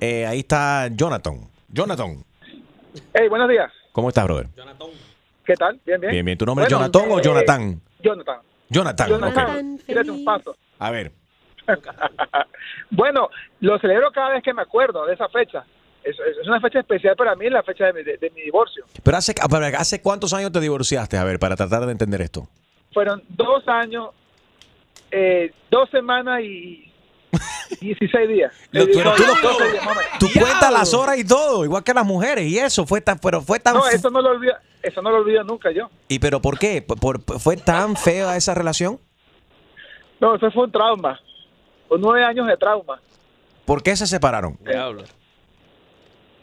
[0.00, 1.48] Eh, ahí está Jonathan.
[1.68, 2.24] Jonathan,
[3.12, 3.70] Hey, buenos días.
[3.92, 4.48] ¿cómo estás, brotro?
[5.44, 5.78] ¿Qué tal?
[5.84, 6.10] Bien, bien.
[6.12, 6.38] Bien, bien.
[6.38, 7.80] ¿Tu nombre es Jonathan o eh, Jonathan?
[8.00, 8.38] Jonathan.
[8.70, 9.20] Jonathan, ok.
[9.20, 10.56] Jonathan, tírate un paso.
[10.78, 11.12] A ver.
[12.90, 13.28] bueno,
[13.60, 15.64] lo celebro cada vez que me acuerdo de esa fecha.
[16.02, 18.84] Es, es- una fecha especial para mí, la fecha de mi, de- de mi divorcio.
[19.02, 19.34] Pero hace,
[19.76, 21.16] ¿hace cuántos años te divorciaste?
[21.16, 22.46] A ver, para tratar de entender esto.
[22.92, 24.10] Fueron dos años,
[25.10, 26.92] eh, dos semanas y
[27.80, 28.52] 16 días.
[28.72, 30.18] Lo- tú- no, tú lo- 12 días, más o menos.
[30.18, 33.40] Tú cuentas las horas y todo, igual que las mujeres, y eso fue tan, pero
[33.42, 35.88] fue tan No, eso no lo olvido, eso no lo olvido nunca yo.
[36.08, 36.82] ¿Y pero por qué?
[36.82, 39.00] ¿Por, por- fue tan fea esa relación?
[40.20, 41.20] No, eso fue un trauma.
[41.88, 43.00] Fue nueve años de trauma.
[43.64, 44.58] ¿Por qué se separaron?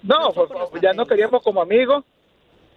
[0.03, 0.47] No, fue-
[0.81, 2.03] ya no queríamos como amigos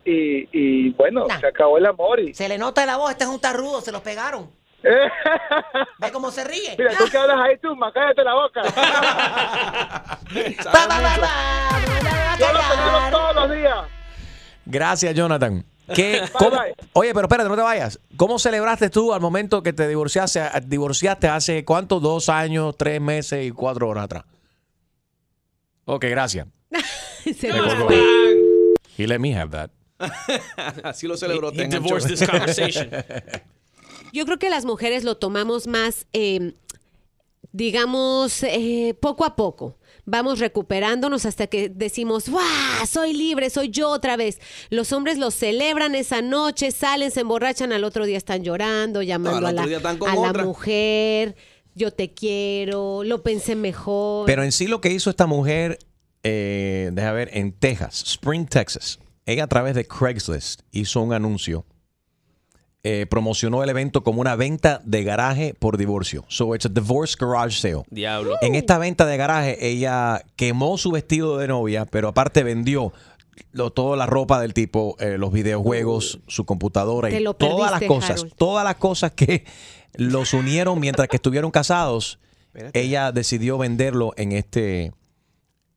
[0.04, 2.34] y, y bueno, se acabó el amor y...
[2.34, 4.50] Se le nota en la voz, este es un tarrudo, se los pegaron.
[5.99, 6.74] ¿Ve cómo se ríe?
[6.78, 8.62] Mira, tú que hablas ahí, tú, cállate la boca.
[12.39, 13.76] Yo lo celebro todos los días.
[14.66, 15.64] Gracias, Jonathan.
[15.95, 16.61] ¿Qué, cómo-
[16.95, 17.99] oye, pero espérate, no te vayas.
[18.16, 22.01] ¿Cómo celebraste tú al momento que te divorciaste, divorciaste hace cuánto?
[22.01, 24.24] Dos años, tres meses y cuatro horas atrás.
[25.85, 26.47] Ok, gracias.
[27.22, 27.51] Se.
[28.97, 29.70] He let me have that.
[30.82, 31.51] Así lo celebró.
[31.51, 32.91] He Tengan divorced this conversation.
[34.14, 36.52] Yo creo que las mujeres lo tomamos más, eh,
[37.50, 39.76] digamos, eh, poco a poco.
[40.04, 42.86] Vamos recuperándonos hasta que decimos, ¡guau!
[42.86, 44.38] Soy libre, soy yo otra vez.
[44.70, 49.48] Los hombres lo celebran esa noche, salen, se emborrachan, al otro día están llorando, llamando
[49.48, 51.34] a, la, a mujer.
[51.74, 54.26] Yo te quiero, lo pensé mejor.
[54.26, 55.80] Pero en sí lo que hizo esta mujer,
[56.22, 61.66] eh, deja ver, en Texas, Spring, Texas, ella a través de Craigslist hizo un anuncio,
[62.85, 66.24] eh, promocionó el evento como una venta de garaje por divorcio.
[66.28, 67.82] So it's a divorce garage sale.
[67.91, 68.37] Diablo.
[68.43, 72.93] En esta venta de garaje, ella quemó su vestido de novia, pero aparte vendió
[73.53, 77.82] lo- toda la ropa del tipo, eh, los videojuegos, su computadora y lo todas las
[77.85, 78.35] cosas, Harold.
[78.37, 79.45] todas las cosas que
[79.95, 82.18] los unieron mientras que estuvieron casados.
[82.72, 84.93] Ella decidió venderlo en este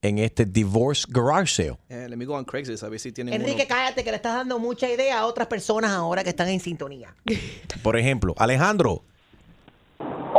[0.01, 1.77] en este divorce garage sale.
[1.89, 3.75] Eh, let me go on Craigslist a ver si tienen Enrique, uno.
[3.75, 7.15] cállate que le estás dando mucha idea a otras personas ahora que están en sintonía.
[7.83, 9.03] Por ejemplo, Alejandro,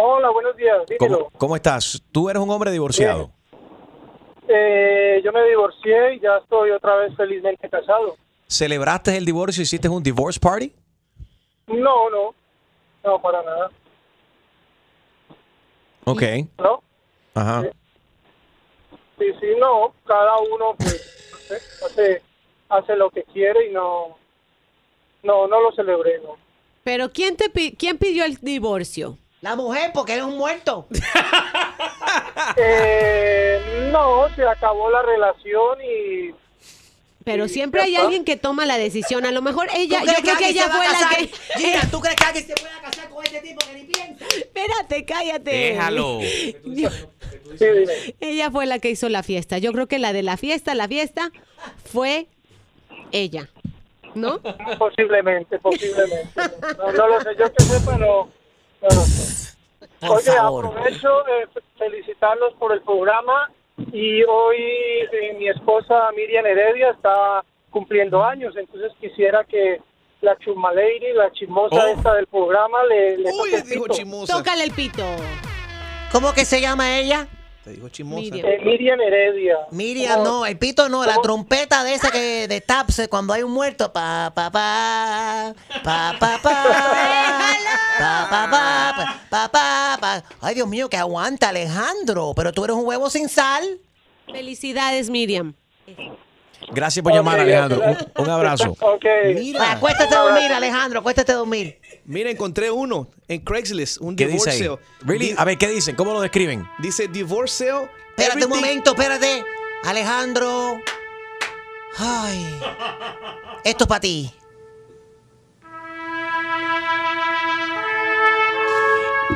[0.01, 0.79] Hola, buenos días.
[1.37, 2.01] ¿cómo, estás?
[2.13, 3.31] Tú eres un hombre divorciado.
[4.49, 8.17] Eh, yo me divorcié y ya estoy otra vez felizmente casado.
[8.47, 9.63] ¿Celebraste el divorcio?
[9.63, 10.73] ¿Hiciste un divorce party?
[11.67, 12.35] No, no,
[13.05, 13.71] no, para nada.
[16.05, 16.23] Ok.
[16.59, 16.83] ¿No?
[17.35, 17.65] Ajá.
[19.19, 22.23] Sí, sí, no, cada uno pues, hace,
[22.69, 24.17] hace lo que quiere y no,
[25.23, 26.37] no, no lo celebré, no.
[26.85, 29.19] Pero ¿quién, te pi- ¿quién pidió el divorcio?
[29.41, 30.87] La mujer, porque eres un muerto.
[32.57, 36.35] Eh, no, se acabó la relación y...
[37.29, 39.27] Pero siempre hay alguien que toma la decisión.
[39.27, 41.27] A lo mejor ella, ¿Tú yo creo que ella fue la que.
[41.61, 44.25] Gina, ¿tú crees que alguien se pueda casar con este tipo que ni piensa?
[44.35, 45.51] Espérate, cállate.
[45.51, 46.21] Déjalo.
[46.65, 46.89] Yo-
[48.21, 49.59] ella fue la que hizo la fiesta.
[49.59, 51.31] Yo creo que la de la fiesta, la fiesta
[51.85, 52.29] fue
[53.13, 53.51] ella.
[54.15, 54.41] ¿No?
[54.79, 56.31] Posiblemente, posiblemente.
[56.79, 58.31] No, no lo sé, yo que sepa, no,
[58.81, 59.55] no lo sé.
[60.01, 63.51] Por Oye, aprovecho eh, felicitarlos por el programa
[63.93, 69.81] y hoy eh, mi esposa Miriam Heredia está cumpliendo años, entonces quisiera que
[70.21, 71.89] la chuma lady, la chismosa Oh.
[71.97, 74.27] esta del programa, le, le toque el pito.
[74.27, 75.05] Tócale el pito.
[76.11, 77.29] ¿Cómo que se llama ella?
[77.75, 78.23] Te chismosa.
[78.23, 78.47] Miriam.
[78.47, 79.59] Eh, Miriam Heredia.
[79.71, 83.43] Miriam, no, el pito no, la trompeta de esa que de taps eh, cuando hay
[83.43, 83.93] un muerto.
[83.93, 85.55] Pa, pa, pa,
[85.85, 86.63] pa, pa, pa, pa,
[87.99, 90.25] pa, pa, pa, pa, pa, pa.
[90.41, 92.33] Ay, Dios mío, que aguanta, Alejandro.
[92.35, 93.65] Pero tú eres un huevo sin sal.
[94.33, 95.55] Felicidades, Miriam.
[96.73, 97.81] Gracias por llamar, Alejandro.
[97.81, 98.77] Un, un abrazo.
[98.81, 99.05] Ok.
[99.35, 99.73] Mira.
[99.73, 101.79] Acuéstate a dormir, Alejandro, acuéstate a dormir.
[102.05, 104.61] Mira, encontré uno en Craigslist, un ¿Qué dice ahí?
[104.61, 104.89] divorcio.
[105.07, 105.35] Really?
[105.37, 105.95] A ver, ¿qué dicen?
[105.97, 106.69] ¿Cómo lo describen?
[106.79, 107.89] Dice divorcio.
[108.17, 109.45] Espérate un momento, espérate.
[109.85, 110.79] Alejandro.
[111.99, 112.59] Ay.
[113.65, 114.33] Esto es para ti.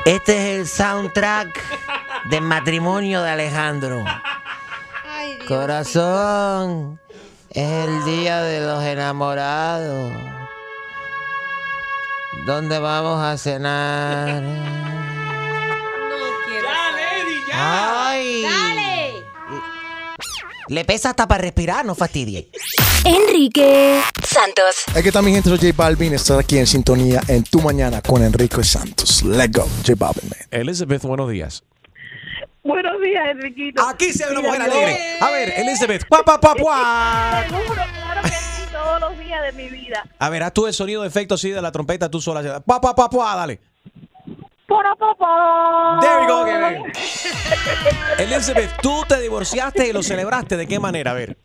[0.05, 1.61] Este es el soundtrack
[2.31, 4.05] del matrimonio de Alejandro.
[5.47, 7.01] Corazón,
[7.55, 10.13] es el día de los enamorados.
[12.47, 14.43] ¿Dónde vamos a cenar?
[17.55, 18.45] Ay.
[20.69, 22.49] Le pesa hasta para respirar, no fastidie.
[23.05, 24.77] Enrique Santos.
[24.95, 26.15] Aquí está mi gente, soy J Balvin.
[26.15, 29.23] Estás aquí en sintonía en tu mañana con Enrique Santos.
[29.23, 30.39] Let's go, J Balvin, man.
[30.51, 31.63] Elizabeth, buenos días.
[32.65, 33.83] Buenos días, Enriquito.
[33.89, 34.97] Aquí se ve una mujer alegre.
[35.21, 36.07] A ver, Elizabeth.
[36.09, 37.43] ¡Pua, pua, pua, pua!
[37.49, 40.05] Seguro, claro que sí, todos los días de mi vida.
[40.19, 42.61] A ver, haz tú el sonido de efecto así de la trompeta tú sola.
[42.61, 43.37] ¡Pua, pua, pua, pua!
[43.37, 43.61] Dale.
[44.69, 45.27] Poro, po, po.
[46.01, 46.93] There we go again.
[48.19, 50.57] Elizabeth, tú te divorciaste y lo celebraste.
[50.57, 51.11] ¿De qué manera?
[51.11, 51.37] A ver.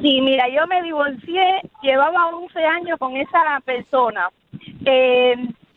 [0.00, 4.28] Sí, mira, yo me divorcié, llevaba 11 años con esa persona.
[4.86, 5.34] Eh,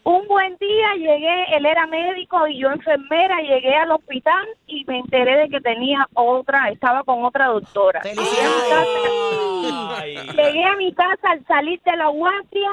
[0.08, 5.00] un buen día llegué, él era médico y yo enfermera, llegué al hospital y me
[5.00, 8.02] enteré de que tenía otra, estaba con otra doctora.
[8.04, 8.64] Llegué a mi
[9.92, 12.70] casa, llegué a mi casa al salir de la guardia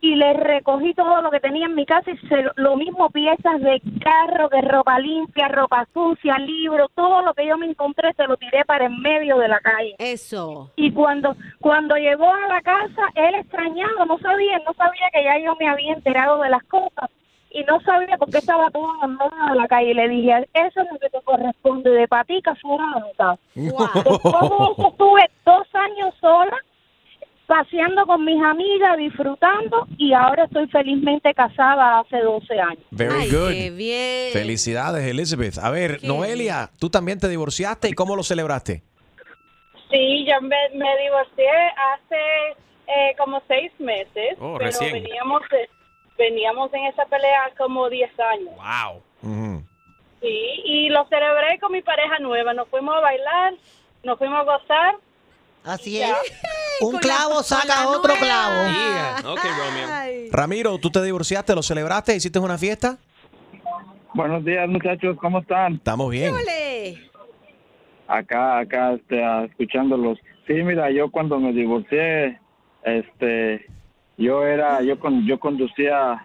[0.00, 3.60] y le recogí todo lo que tenía en mi casa y se, lo mismo piezas
[3.60, 8.26] de carro, de ropa limpia, ropa sucia, libros, todo lo que yo me encontré se
[8.26, 9.94] lo tiré para en medio de la calle.
[9.98, 10.70] Eso.
[10.76, 15.38] Y cuando cuando llegó a la casa, él extrañado, no sabía, no sabía que ya
[15.38, 17.10] yo me había enterado de las cosas
[17.50, 19.90] y no sabía por qué estaba todo en medio de la calle.
[19.90, 23.38] Y le dije, eso es lo que te corresponde, de patica fuera mi casa.
[23.54, 26.56] Después de eso estuve dos años sola,
[27.50, 32.84] paseando con mis amigas, disfrutando y ahora estoy felizmente casada hace 12 años.
[32.92, 33.50] Very good.
[33.50, 34.32] Qué bien.
[34.32, 35.58] Felicidades, Elizabeth.
[35.58, 38.84] A ver, Noelia, tú también te divorciaste y cómo lo celebraste?
[39.90, 41.50] Sí, yo me, me divorcié
[41.92, 42.50] hace
[42.86, 44.92] eh, como seis meses, Oh, pero recién.
[44.92, 45.68] veníamos de-
[46.16, 48.54] veníamos en esa pelea como 10 años.
[48.54, 49.02] Wow.
[50.20, 52.54] Sí, y lo celebré con mi pareja nueva.
[52.54, 53.54] Nos fuimos a bailar,
[54.04, 54.94] nos fuimos a gozar.
[55.64, 56.10] Así es.
[56.80, 59.32] Un clavo saca otro clavo.
[59.32, 60.28] Ok, Romeo.
[60.32, 62.98] Ramiro, tú te divorciaste, lo celebraste, hiciste una fiesta.
[64.14, 65.74] Buenos días, muchachos, ¿cómo están?
[65.74, 66.34] Estamos bien.
[68.08, 70.18] Acá, acá, este, escuchándolos.
[70.46, 72.40] Sí, mira, yo cuando me divorcié,
[72.82, 73.66] este,
[74.16, 76.20] yo era, yo con, yo conducía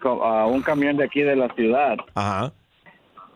[0.00, 1.96] co- a un camión de aquí de la ciudad.
[2.14, 2.52] Ajá.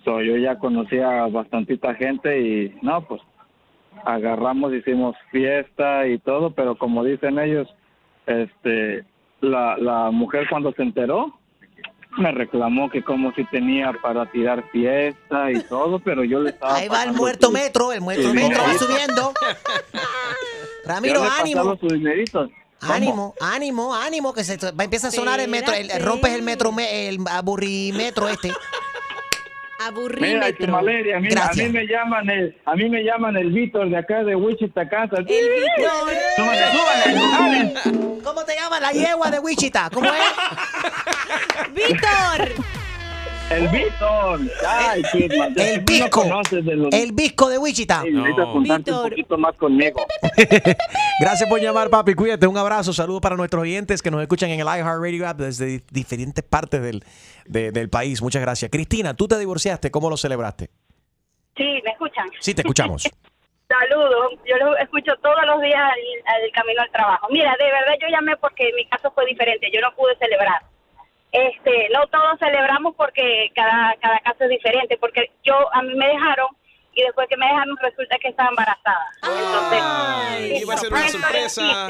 [0.05, 3.21] So, yo ya conocía bastantita gente y, no, pues,
[4.05, 7.69] agarramos, hicimos fiesta y todo, pero como dicen ellos,
[8.27, 9.05] este,
[9.41, 11.39] la, la mujer cuando se enteró,
[12.19, 16.77] me reclamó que como si tenía para tirar fiesta y todo, pero yo le estaba
[16.77, 19.33] Ahí va el muerto su- metro, el muerto metro va subiendo.
[20.85, 21.79] Ramiro, Yo le ánimo.
[22.81, 26.73] Ánimo, ánimo, ánimo, que se va, empieza a sonar el metro, el, rompes el metro,
[26.73, 28.53] me- el aburrimetro este.
[30.21, 31.67] Mira, Chumaleria, a mí, a Gracias.
[31.67, 35.21] mí me llaman el, a mí me llaman el Víctor de acá de Wichita, Kansas.
[35.21, 35.93] El Víctor.
[36.37, 38.21] Súbale, súbale, súbale.
[38.25, 39.91] ¿Cómo te llamas la yegua de Wichita?
[39.93, 41.73] ¿Cómo es?
[41.75, 42.65] ¡Víctor!
[43.49, 44.41] El Víctor.
[44.67, 46.25] Ay, Chitma, El no Visco.
[46.65, 48.03] los- El visco de Wichita.
[48.03, 48.13] Sí,
[48.53, 50.05] juntarte un poquito más conmigo.
[51.19, 52.15] Gracias por llamar, papi.
[52.15, 52.47] Cuídate.
[52.47, 52.93] Un abrazo.
[52.93, 56.83] Saludos para nuestros oyentes que nos escuchan en el iHeartRadio app desde di- diferentes partes
[56.83, 57.03] del,
[57.47, 58.21] de- del país.
[58.21, 58.71] Muchas gracias.
[58.71, 59.91] Cristina, tú te divorciaste.
[59.91, 60.69] ¿Cómo lo celebraste?
[61.57, 62.27] Sí, ¿me escuchan?
[62.41, 63.03] Sí, te escuchamos.
[63.69, 67.27] Saludos, yo lo escucho todos los días al, al camino al trabajo.
[67.31, 70.63] Mira, de verdad yo llamé porque mi caso fue diferente, yo no pude celebrar.
[71.33, 76.07] Este, no todos celebramos porque cada cada caso es diferente, porque yo a mí me
[76.07, 76.47] dejaron
[76.97, 79.07] y después que me dejaron resulta que estaba embarazada.
[79.23, 81.89] Entonces, Iba a ser una sorpresa.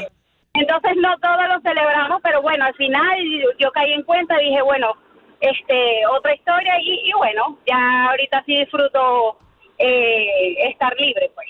[0.53, 4.49] entonces no todos lo celebramos, pero bueno, al final yo, yo caí en cuenta y
[4.49, 4.93] dije, bueno,
[5.39, 9.37] este, otra historia y, y bueno, ya ahorita sí disfruto
[9.77, 11.47] eh, estar libre, pues.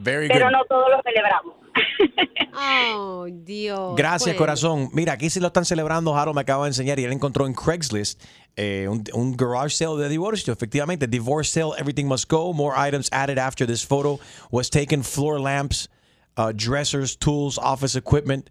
[0.00, 0.52] Very Pero good.
[0.52, 1.54] no todos lo celebramos.
[2.60, 3.94] Oh, Dios.
[3.94, 4.38] Gracias, Bueno.
[4.38, 4.88] corazón.
[4.92, 6.16] Mira, aquí sí lo están celebrando.
[6.16, 8.20] Harold me acaba de enseñar y él encontró en Craigslist
[8.58, 10.52] eh, un, un garage sale de divorcio.
[10.52, 12.52] Efectivamente, divorce sale, everything must go.
[12.52, 14.18] More items added after this photo
[14.50, 15.02] was taken.
[15.02, 15.88] Floor lamps,
[16.36, 18.50] uh, dressers, tools, office equipment.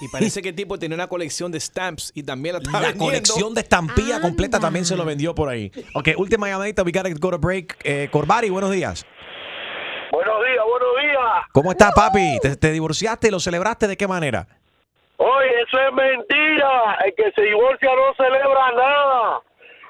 [0.00, 2.88] Y parece que el tipo tenía una colección de stamps y también la estaba La
[2.88, 3.06] vendiendo.
[3.06, 5.70] colección de estampilla completa también se lo vendió por ahí.
[5.94, 6.82] Ok, última llamadita.
[6.82, 7.76] We gotta go to break.
[7.84, 9.04] Eh, Corbari, buenos días.
[10.10, 11.44] Buenos días, buenos días.
[11.52, 12.38] ¿Cómo estás, papi?
[12.42, 14.48] ¿Te, te divorciaste y lo celebraste de qué manera?
[15.22, 16.96] Oye, eso es mentira.
[17.04, 19.40] El que se divorcia no celebra nada.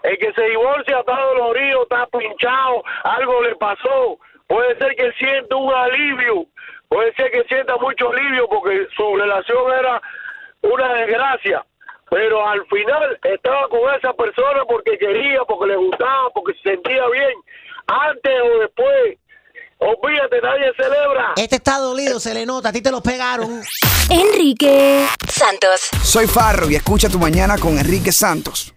[0.02, 4.18] El que se divorcia está dolorido, está pinchado, algo le pasó.
[4.48, 6.46] Puede ser que sienta un alivio,
[6.88, 10.02] puede ser que sienta mucho alivio porque su relación era
[10.62, 11.64] una desgracia.
[12.10, 17.06] Pero al final estaba con esa persona porque quería, porque le gustaba, porque se sentía
[17.06, 17.34] bien.
[17.86, 19.16] Antes o después,
[19.80, 21.32] olvídate, nadie celebra.
[21.36, 22.68] Este está dolido, se le nota.
[22.68, 23.62] A ti te lo pegaron.
[24.08, 25.88] Enrique Santos.
[26.02, 28.74] Soy Farro y escucha tu mañana con Enrique Santos.